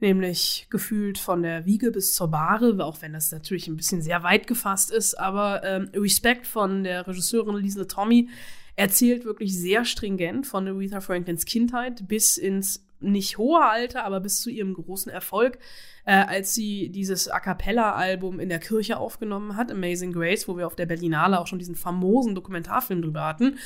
[0.02, 4.24] Nämlich gefühlt von der Wiege bis zur Bahre, auch wenn das natürlich ein bisschen sehr
[4.24, 5.14] weit gefasst ist.
[5.20, 8.30] Aber ähm, Respect von der Regisseurin Liesle Tommy
[8.78, 14.42] erzählt wirklich sehr stringent von Aretha Franklins Kindheit bis ins nicht hohe Alter, aber bis
[14.42, 15.60] zu ihrem großen Erfolg,
[16.06, 20.68] äh, als sie dieses A cappella-Album in der Kirche aufgenommen hat, Amazing Grace, wo wir
[20.68, 23.58] auf der Berlinale auch schon diesen famosen Dokumentarfilm drüber hatten.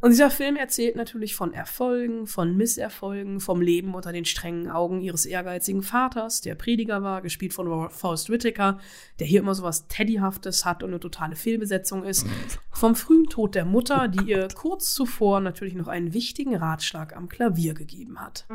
[0.00, 5.00] Und dieser Film erzählt natürlich von Erfolgen, von Misserfolgen, vom Leben unter den strengen Augen
[5.00, 8.78] ihres ehrgeizigen Vaters, der Prediger war, gespielt von Forrest Whitaker,
[9.18, 12.26] der hier immer so was Teddyhaftes hat und eine totale Fehlbesetzung ist.
[12.70, 17.28] Vom frühen Tod der Mutter, die ihr kurz zuvor natürlich noch einen wichtigen Ratschlag am
[17.28, 18.46] Klavier gegeben hat.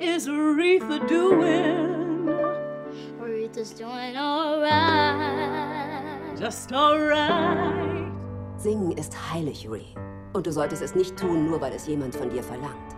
[0.00, 2.28] Is Aretha doing?
[3.20, 5.58] Aretha's doing alright.
[6.38, 8.12] Just alright.
[8.56, 9.96] Singen ist heilig, Ree.
[10.34, 12.94] Und du solltest es nicht tun, nur weil es jemand von dir verlangt.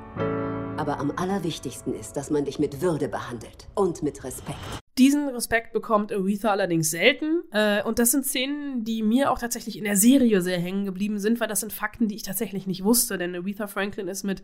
[0.78, 4.58] Aber am allerwichtigsten ist, dass man dich mit Würde behandelt und mit Respekt.
[5.00, 7.40] Diesen Respekt bekommt Aretha allerdings selten.
[7.52, 11.18] Äh, und das sind Szenen, die mir auch tatsächlich in der Serie sehr hängen geblieben
[11.18, 13.16] sind, weil das sind Fakten, die ich tatsächlich nicht wusste.
[13.16, 14.42] Denn Aretha Franklin ist mit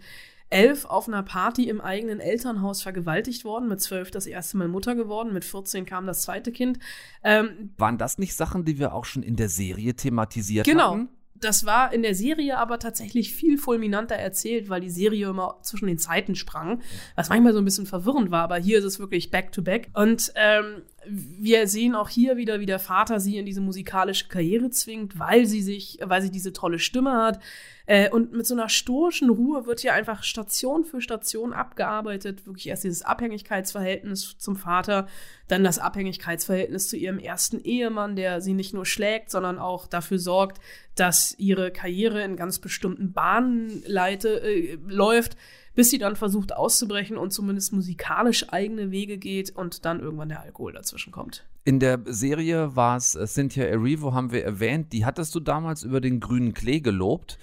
[0.49, 4.95] elf auf einer Party im eigenen Elternhaus vergewaltigt worden, mit zwölf das erste Mal Mutter
[4.95, 6.79] geworden, mit 14 kam das zweite Kind.
[7.23, 10.93] Ähm, Waren das nicht Sachen, die wir auch schon in der Serie thematisiert genau.
[10.93, 11.09] hatten?
[11.41, 15.87] Das war in der Serie aber tatsächlich viel fulminanter erzählt, weil die Serie immer zwischen
[15.87, 16.81] den Zeiten sprang,
[17.15, 19.89] was manchmal so ein bisschen verwirrend war, aber hier ist es wirklich back to back.
[19.95, 24.71] Und ähm, wir sehen auch hier wieder, wie der Vater sie in diese musikalische Karriere
[24.71, 27.41] zwingt, weil sie sich, weil sie diese tolle Stimme hat.
[27.87, 32.47] Äh, und mit so einer stoischen Ruhe wird hier einfach Station für Station abgearbeitet.
[32.47, 35.07] Wirklich erst dieses Abhängigkeitsverhältnis zum Vater,
[35.49, 40.19] dann das Abhängigkeitsverhältnis zu ihrem ersten Ehemann, der sie nicht nur schlägt, sondern auch dafür
[40.19, 40.61] sorgt,
[40.97, 45.37] dass ihre Karriere in ganz bestimmten Bahnen leite, äh, läuft,
[45.77, 50.41] bis sie dann versucht auszubrechen und zumindest musikalisch eigene Wege geht und dann irgendwann der
[50.41, 51.45] Alkohol dazwischen kommt.
[51.67, 54.93] In der Serie war es äh, Cynthia Erivo, haben wir erwähnt.
[54.93, 57.39] Die hattest du damals über den grünen Klee gelobt.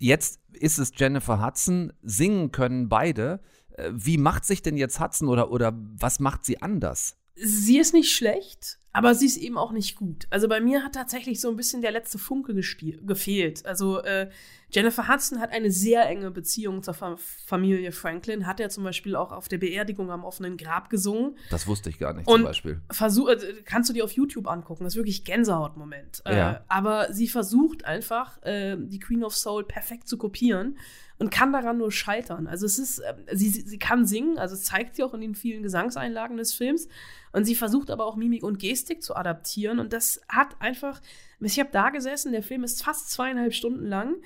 [0.00, 1.92] Jetzt ist es Jennifer Hudson.
[2.02, 3.40] Singen können beide.
[3.76, 7.18] Äh, Wie macht sich denn jetzt Hudson oder, oder was macht sie anders?
[7.36, 10.26] Sie ist nicht schlecht, aber sie ist eben auch nicht gut.
[10.30, 13.64] Also bei mir hat tatsächlich so ein bisschen der letzte Funke gefehlt.
[13.64, 14.28] Also äh,
[14.70, 17.16] Jennifer Hudson hat eine sehr enge Beziehung zur Fa
[17.46, 21.36] Familie Franklin, hat ja zum Beispiel auch auf der Beerdigung am offenen Grab gesungen.
[21.50, 22.80] Das wusste ich gar nicht Und zum Beispiel.
[22.90, 26.22] Versuch, äh, kannst du dir auf YouTube angucken, das ist wirklich Gänsehautmoment.
[26.26, 26.52] Ja.
[26.52, 30.76] Äh, aber sie versucht einfach, äh, die Queen of Soul perfekt zu kopieren
[31.18, 32.46] und kann daran nur scheitern.
[32.46, 35.62] Also es ist, äh, sie, sie kann singen, also zeigt sie auch in den vielen
[35.62, 36.88] Gesangseinlagen des Films.
[37.32, 39.80] Und sie versucht aber auch Mimik und Gestik zu adaptieren.
[39.80, 41.00] Und das hat einfach,
[41.40, 44.16] ich habe da gesessen, der Film ist fast zweieinhalb Stunden lang.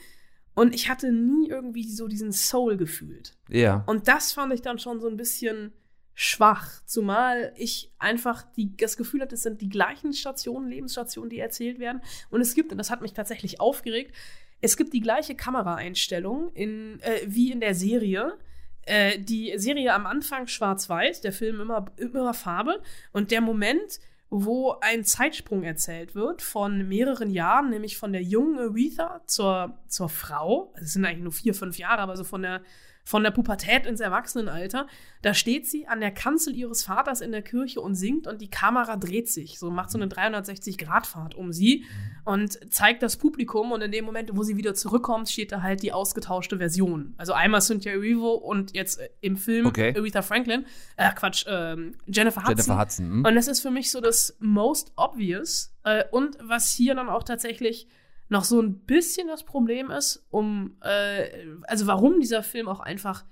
[0.55, 3.37] Und ich hatte nie irgendwie so diesen Soul gefühlt.
[3.49, 3.85] Ja.
[3.87, 5.73] Und das fand ich dann schon so ein bisschen
[6.15, 11.39] schwach, zumal ich einfach die, das Gefühl hatte, es sind die gleichen Stationen, Lebensstationen, die
[11.39, 12.03] erzählt werden.
[12.31, 14.15] Und es gibt, und das hat mich tatsächlich aufgeregt,
[14.61, 18.39] es gibt die gleiche Kameraeinstellung in, äh, wie in der Serie.
[18.83, 22.81] Äh, die Serie am Anfang schwarz-weiß, der Film immer, immer Farbe.
[23.13, 23.99] Und der Moment,
[24.35, 30.09] wo ein Zeitsprung erzählt wird von mehreren Jahren, nämlich von der jungen Aretha zur, zur
[30.09, 30.71] Frau.
[30.73, 32.63] Also Es sind eigentlich nur vier, fünf Jahre, aber so von der,
[33.05, 34.87] von der Pubertät ins Erwachsenenalter.
[35.23, 38.51] Da steht sie an der Kanzel ihres Vaters in der Kirche und singt und die
[38.51, 41.85] Kamera dreht sich, so macht so eine 360-Grad-Fahrt um sie
[42.25, 45.83] und zeigt das Publikum und in dem Moment, wo sie wieder zurückkommt, steht da halt
[45.83, 47.15] die ausgetauschte Version.
[47.17, 49.95] Also einmal Cynthia Erivo und jetzt äh, im Film Okay.
[49.97, 52.57] Aretha Franklin, äh, Quatsch, ähm, Jennifer Hudson.
[52.57, 53.25] Jennifer Hudson, hm.
[53.25, 57.25] Und das ist für mich so das most obvious äh, und was hier dann auch
[57.25, 57.87] tatsächlich
[58.33, 63.25] noch so ein bisschen das Problem ist, um, äh, also warum dieser Film auch einfach,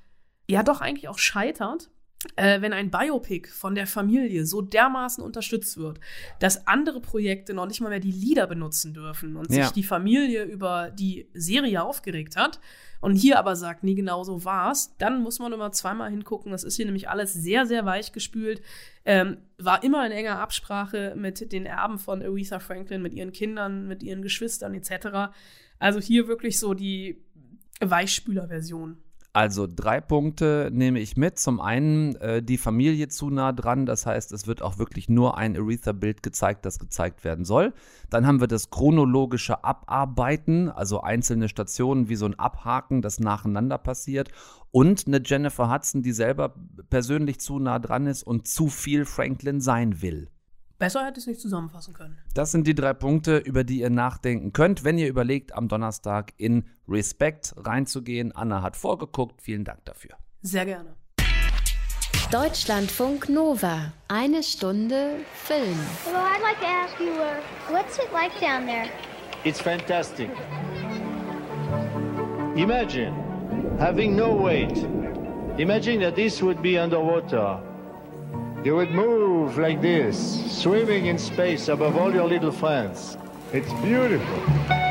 [0.48, 1.90] ja doch eigentlich auch scheitert,
[2.36, 6.00] äh, wenn ein Biopic von der Familie so dermaßen unterstützt wird,
[6.38, 9.62] dass andere Projekte noch nicht mal mehr die Lieder benutzen dürfen und Ja.
[9.64, 12.60] sich die Familie über die Serie aufgeregt hat
[13.00, 16.52] und hier aber sagt, nie genau so war's, dann muss man immer zweimal hingucken.
[16.52, 18.60] Das ist hier nämlich alles sehr, sehr weich gespült.
[19.06, 23.86] Ähm, war immer in enger Absprache mit den Erben von Aretha Franklin, mit ihren Kindern,
[23.88, 25.32] mit ihren Geschwistern etc.
[25.78, 27.24] Also hier wirklich so die
[27.80, 28.98] Weichspüler-Version.
[29.32, 31.38] Also drei Punkte nehme ich mit.
[31.38, 35.38] Zum einen äh, die Familie zu nah dran, das heißt, es wird auch wirklich nur
[35.38, 37.72] ein Aretha-Bild gezeigt, das gezeigt werden soll.
[38.10, 43.78] Dann haben wir das chronologische Abarbeiten, also einzelne Stationen wie so ein Abhaken, das nacheinander
[43.78, 44.32] passiert.
[44.72, 46.54] Und eine Jennifer Hudson, die selber
[46.90, 50.28] persönlich zu nah dran ist und zu viel Franklin sein will.
[50.80, 52.16] Besser hätte ich es nicht zusammenfassen können.
[52.32, 56.32] Das sind die drei Punkte, über die ihr nachdenken könnt, wenn ihr überlegt, am Donnerstag
[56.38, 58.32] in Respect reinzugehen.
[58.34, 59.42] Anna hat vorgeguckt.
[59.42, 60.12] Vielen Dank dafür.
[60.40, 60.96] Sehr gerne.
[62.32, 63.92] Deutschlandfunk Nova.
[64.08, 65.78] Eine Stunde Film.
[66.06, 68.88] Well, I'd like to ask you, uh, what's it like down there?
[69.44, 70.30] It's fantastic.
[72.56, 73.12] Imagine
[73.78, 74.78] having no weight.
[75.58, 77.60] Imagine that this would be underwater.
[78.62, 83.16] You would move like this, swimming in space above all your little friends.
[83.54, 84.89] It's beautiful.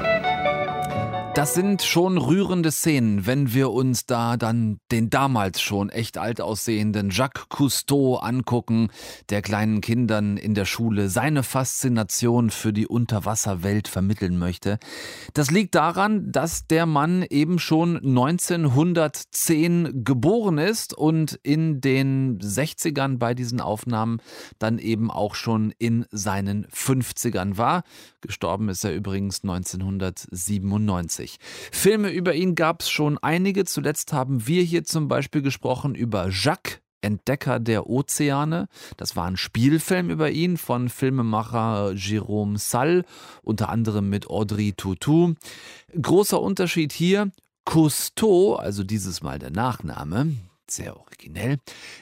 [1.35, 6.41] Das sind schon rührende Szenen, wenn wir uns da dann den damals schon echt alt
[6.41, 8.89] aussehenden Jacques Cousteau angucken,
[9.29, 14.79] der kleinen Kindern in der Schule seine Faszination für die Unterwasserwelt vermitteln möchte.
[15.33, 23.17] Das liegt daran, dass der Mann eben schon 1910 geboren ist und in den 60ern
[23.17, 24.19] bei diesen Aufnahmen
[24.57, 27.83] dann eben auch schon in seinen 50ern war.
[28.21, 31.18] Gestorben ist er übrigens 1997.
[31.71, 33.65] Filme über ihn gab es schon einige.
[33.65, 36.81] Zuletzt haben wir hier zum Beispiel gesprochen über Jacques.
[37.01, 38.67] Entdecker der Ozeane.
[38.97, 43.05] Das war ein Spielfilm über ihn von Filmemacher Jérôme Salle,
[43.41, 45.35] unter anderem mit Audrey Tautou.
[45.99, 47.31] Großer Unterschied hier,
[47.65, 50.33] Cousteau, also dieses Mal der Nachname,
[50.71, 51.57] sehr originell,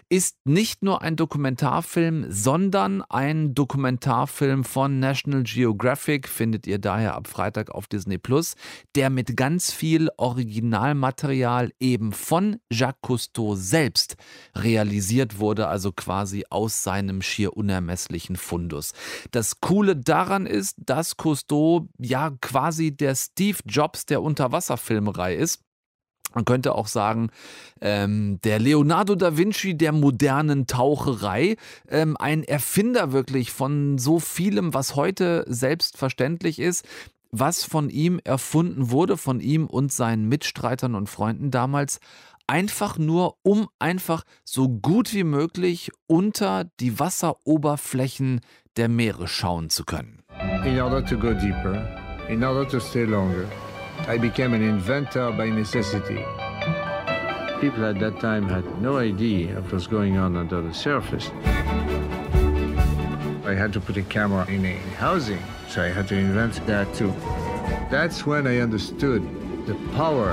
[0.10, 7.28] ist nicht nur ein Dokumentarfilm, sondern ein Dokumentarfilm von National Geographic, findet ihr daher ab
[7.28, 8.56] Freitag auf Disney Plus,
[8.96, 14.16] der mit ganz viel Originalmaterial eben von Jacques Cousteau selbst
[14.56, 18.94] realisiert wurde, also quasi aus seinem schier unermesslichen Fundus.
[19.32, 25.67] Das Coole daran ist, dass Cousteau ja quasi der Steve Jobs der Unterwasserfilmerei ist.
[26.38, 27.32] Man könnte auch sagen,
[27.82, 31.56] ähm, der Leonardo da Vinci der modernen Taucherei,
[31.90, 36.88] ähm, ein Erfinder wirklich von so vielem, was heute selbstverständlich ist,
[37.32, 42.00] was von ihm erfunden wurde, von ihm und seinen Mitstreitern und Freunden damals,
[42.46, 48.42] einfach nur, um einfach so gut wie möglich unter die Wasseroberflächen
[48.76, 50.22] der Meere schauen zu können.
[50.64, 51.84] In order to go deeper,
[52.30, 53.46] in order to stay longer,
[54.08, 56.24] I became an inventor by necessity.
[57.60, 61.30] People at that time had no idea what was going on under the surface.
[63.46, 66.94] I had to put a camera in a housing, so I had to invent that
[66.96, 67.14] too.
[67.92, 69.28] That's when I understood
[69.66, 70.32] the power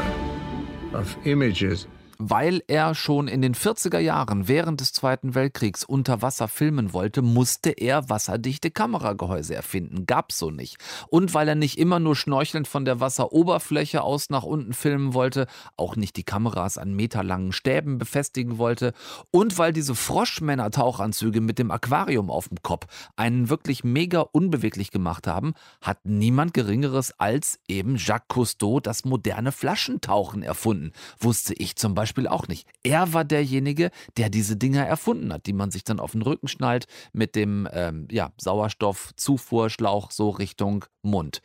[0.92, 1.88] of images.
[2.18, 7.22] Weil er schon in den 40er Jahren während des Zweiten Weltkriegs unter Wasser filmen wollte,
[7.22, 10.06] musste er wasserdichte Kameragehäuse erfinden.
[10.06, 10.76] Gab's so nicht.
[11.08, 15.46] Und weil er nicht immer nur schnorchelnd von der Wasseroberfläche aus nach unten filmen wollte,
[15.76, 18.92] auch nicht die Kameras an meterlangen Stäben befestigen wollte
[19.30, 22.86] und weil diese Froschmänner-Tauchanzüge mit dem Aquarium auf dem Kopf
[23.16, 29.50] einen wirklich mega unbeweglich gemacht haben, hat niemand Geringeres als eben Jacques Cousteau das moderne
[29.50, 30.92] Flaschentauchen erfunden.
[31.18, 32.66] Wusste ich zum Beispiel auch nicht.
[32.82, 36.48] Er war derjenige, der diese Dinger erfunden hat, die man sich dann auf den Rücken
[36.48, 41.42] schnallt mit dem ähm, ja, Sauerstoffzufuhrschlauch so Richtung Mund.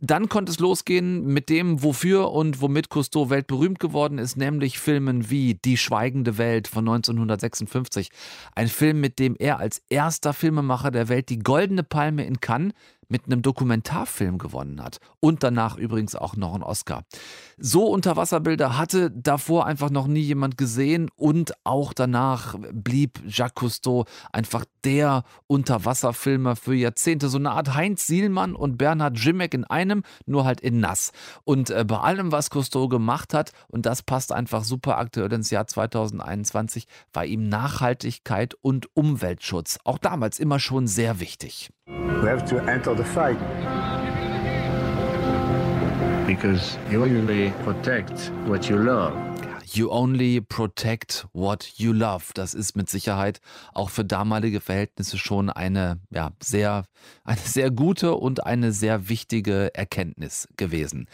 [0.00, 5.30] Dann konnte es losgehen mit dem, wofür und womit Cousteau weltberühmt geworden ist, nämlich Filmen
[5.30, 8.10] wie Die schweigende Welt von 1956.
[8.54, 12.74] Ein Film, mit dem er als erster Filmemacher der Welt die Goldene Palme in Cannes
[13.08, 17.02] mit einem Dokumentarfilm gewonnen hat und danach übrigens auch noch einen Oscar.
[17.58, 24.04] So Unterwasserbilder hatte davor einfach noch nie jemand gesehen und auch danach blieb Jacques Cousteau
[24.32, 27.28] einfach der Unterwasserfilmer für Jahrzehnte.
[27.28, 31.12] So eine Art Heinz Sielmann und Bernhard Jimmeck in einem, nur halt in nass.
[31.44, 35.50] Und äh, bei allem, was Cousteau gemacht hat, und das passt einfach super aktuell ins
[35.50, 41.70] Jahr 2021, war ihm Nachhaltigkeit und Umweltschutz auch damals immer schon sehr wichtig.
[41.88, 43.38] We have to enter the fight.
[46.26, 49.14] Because you only protect what you love.
[49.64, 52.32] You only protect what you love.
[52.34, 53.40] Das ist mit Sicherheit
[53.72, 56.84] auch für damalige Verhältnisse schon eine, ja, sehr,
[57.24, 61.08] eine sehr gute und eine sehr wichtige Erkenntnis gewesen.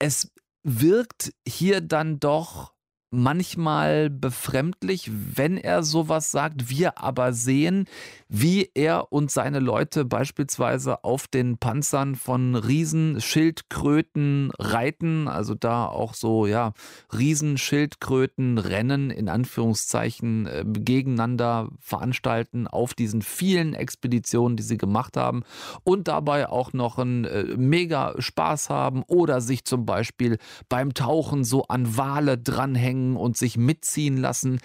[0.00, 0.32] Es
[0.64, 2.72] wirkt hier dann doch
[3.10, 6.70] manchmal befremdlich, wenn er sowas sagt.
[6.70, 7.86] Wir aber sehen,
[8.28, 16.14] wie er und seine Leute beispielsweise auf den Panzern von Riesenschildkröten reiten, also da auch
[16.14, 16.72] so, ja,
[17.12, 25.42] Riesenschildkrötenrennen in Anführungszeichen äh, gegeneinander veranstalten auf diesen vielen Expeditionen, die sie gemacht haben
[25.82, 30.38] und dabei auch noch einen äh, mega Spaß haben oder sich zum Beispiel
[30.68, 34.60] beim Tauchen so an Wale dranhängen und sich mitziehen lassen.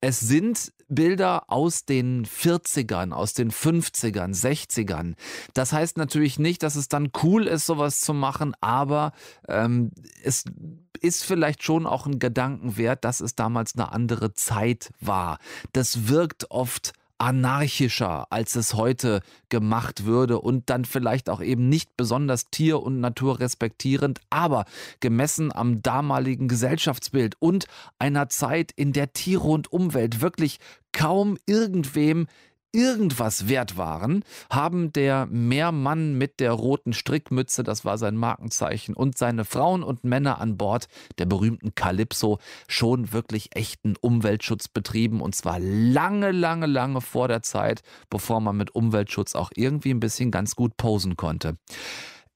[0.00, 5.14] Es sind Bilder aus den 40ern, aus den 50ern, 60ern.
[5.54, 9.12] Das heißt natürlich nicht, dass es dann cool ist, sowas zu machen, aber
[9.48, 9.92] ähm,
[10.24, 10.44] es
[11.00, 15.38] ist vielleicht schon auch ein Gedanken wert, dass es damals eine andere Zeit war.
[15.72, 21.96] Das wirkt oft anarchischer, als es heute gemacht würde und dann vielleicht auch eben nicht
[21.96, 24.64] besonders tier- und naturrespektierend, aber
[25.00, 27.66] gemessen am damaligen Gesellschaftsbild und
[27.98, 30.58] einer Zeit, in der Tiere und Umwelt wirklich
[30.92, 32.26] kaum irgendwem
[32.72, 39.18] irgendwas wert waren, haben der Meermann mit der roten Strickmütze, das war sein Markenzeichen, und
[39.18, 40.86] seine Frauen und Männer an Bord
[41.18, 47.42] der berühmten Calypso schon wirklich echten Umweltschutz betrieben und zwar lange, lange, lange vor der
[47.42, 51.56] Zeit, bevor man mit Umweltschutz auch irgendwie ein bisschen ganz gut posen konnte.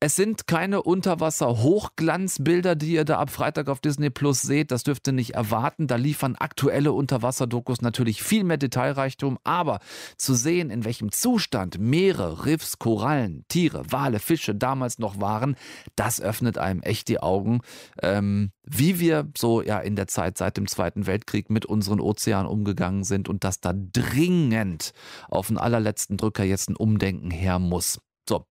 [0.04, 4.70] Es sind keine Unterwasser-Hochglanzbilder, die ihr da ab Freitag auf Disney Plus seht.
[4.70, 5.86] Das dürft ihr nicht erwarten.
[5.86, 9.38] Da liefern aktuelle Unterwasserdokus natürlich viel mehr Detailreichtum.
[9.44, 9.78] Aber
[10.18, 15.56] zu sehen, in welchem Zustand Meere, Riffs, Korallen, Tiere, Wale, Fische damals noch waren,
[15.96, 17.62] das öffnet einem echt die Augen,
[18.02, 22.46] ähm, wie wir so ja in der Zeit seit dem Zweiten Weltkrieg mit unseren Ozeanen
[22.52, 24.92] umgegangen sind und dass da dringend
[25.30, 28.02] auf den allerletzten Drücker jetzt ein Umdenken her muss.
[28.28, 28.44] So.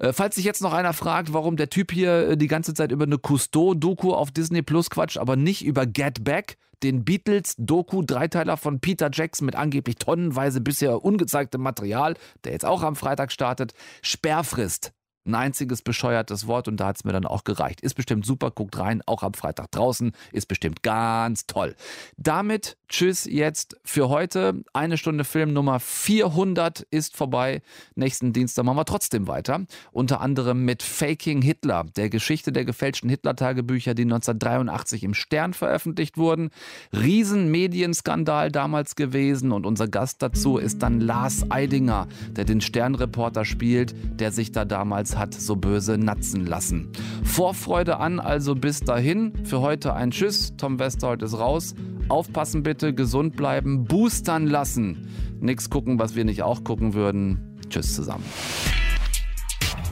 [0.00, 2.90] Äh, falls sich jetzt noch einer fragt, warum der Typ hier äh, die ganze Zeit
[2.90, 8.80] über eine Cousteau-Doku auf Disney Plus quatscht, aber nicht über Get Back, den Beatles-Doku-Dreiteiler von
[8.80, 14.92] Peter Jackson mit angeblich tonnenweise bisher ungezeigtem Material, der jetzt auch am Freitag startet, Sperrfrist.
[15.26, 17.82] Ein einziges bescheuertes Wort und da hat es mir dann auch gereicht.
[17.82, 21.76] Ist bestimmt super, guckt rein, auch am Freitag draußen, ist bestimmt ganz toll.
[22.16, 24.62] Damit tschüss jetzt für heute.
[24.72, 27.62] Eine Stunde Film Nummer 400 ist vorbei.
[27.94, 29.66] Nächsten Dienstag machen wir trotzdem weiter.
[29.92, 36.16] Unter anderem mit Faking Hitler, der Geschichte der gefälschten Hitler-Tagebücher, die 1983 im Stern veröffentlicht
[36.16, 36.50] wurden.
[36.92, 43.94] Riesenmedienskandal damals gewesen und unser Gast dazu ist dann Lars Eidinger, der den Sternreporter spielt,
[44.18, 46.90] der sich da damals hat so böse natzen lassen.
[47.24, 49.44] Vorfreude an, also bis dahin.
[49.44, 50.54] Für heute ein Tschüss.
[50.56, 51.74] Tom Westerholt ist raus.
[52.08, 55.08] Aufpassen bitte, gesund bleiben, boostern lassen.
[55.40, 57.58] Nix gucken, was wir nicht auch gucken würden.
[57.68, 58.24] Tschüss zusammen.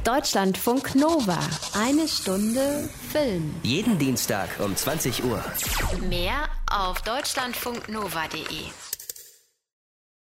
[0.04, 1.38] Deutschlandfunk Nova.
[1.74, 3.54] Eine Stunde Film.
[3.62, 5.44] Jeden Dienstag um 20 Uhr.
[6.08, 8.87] Mehr auf deutschlandfunknova.de.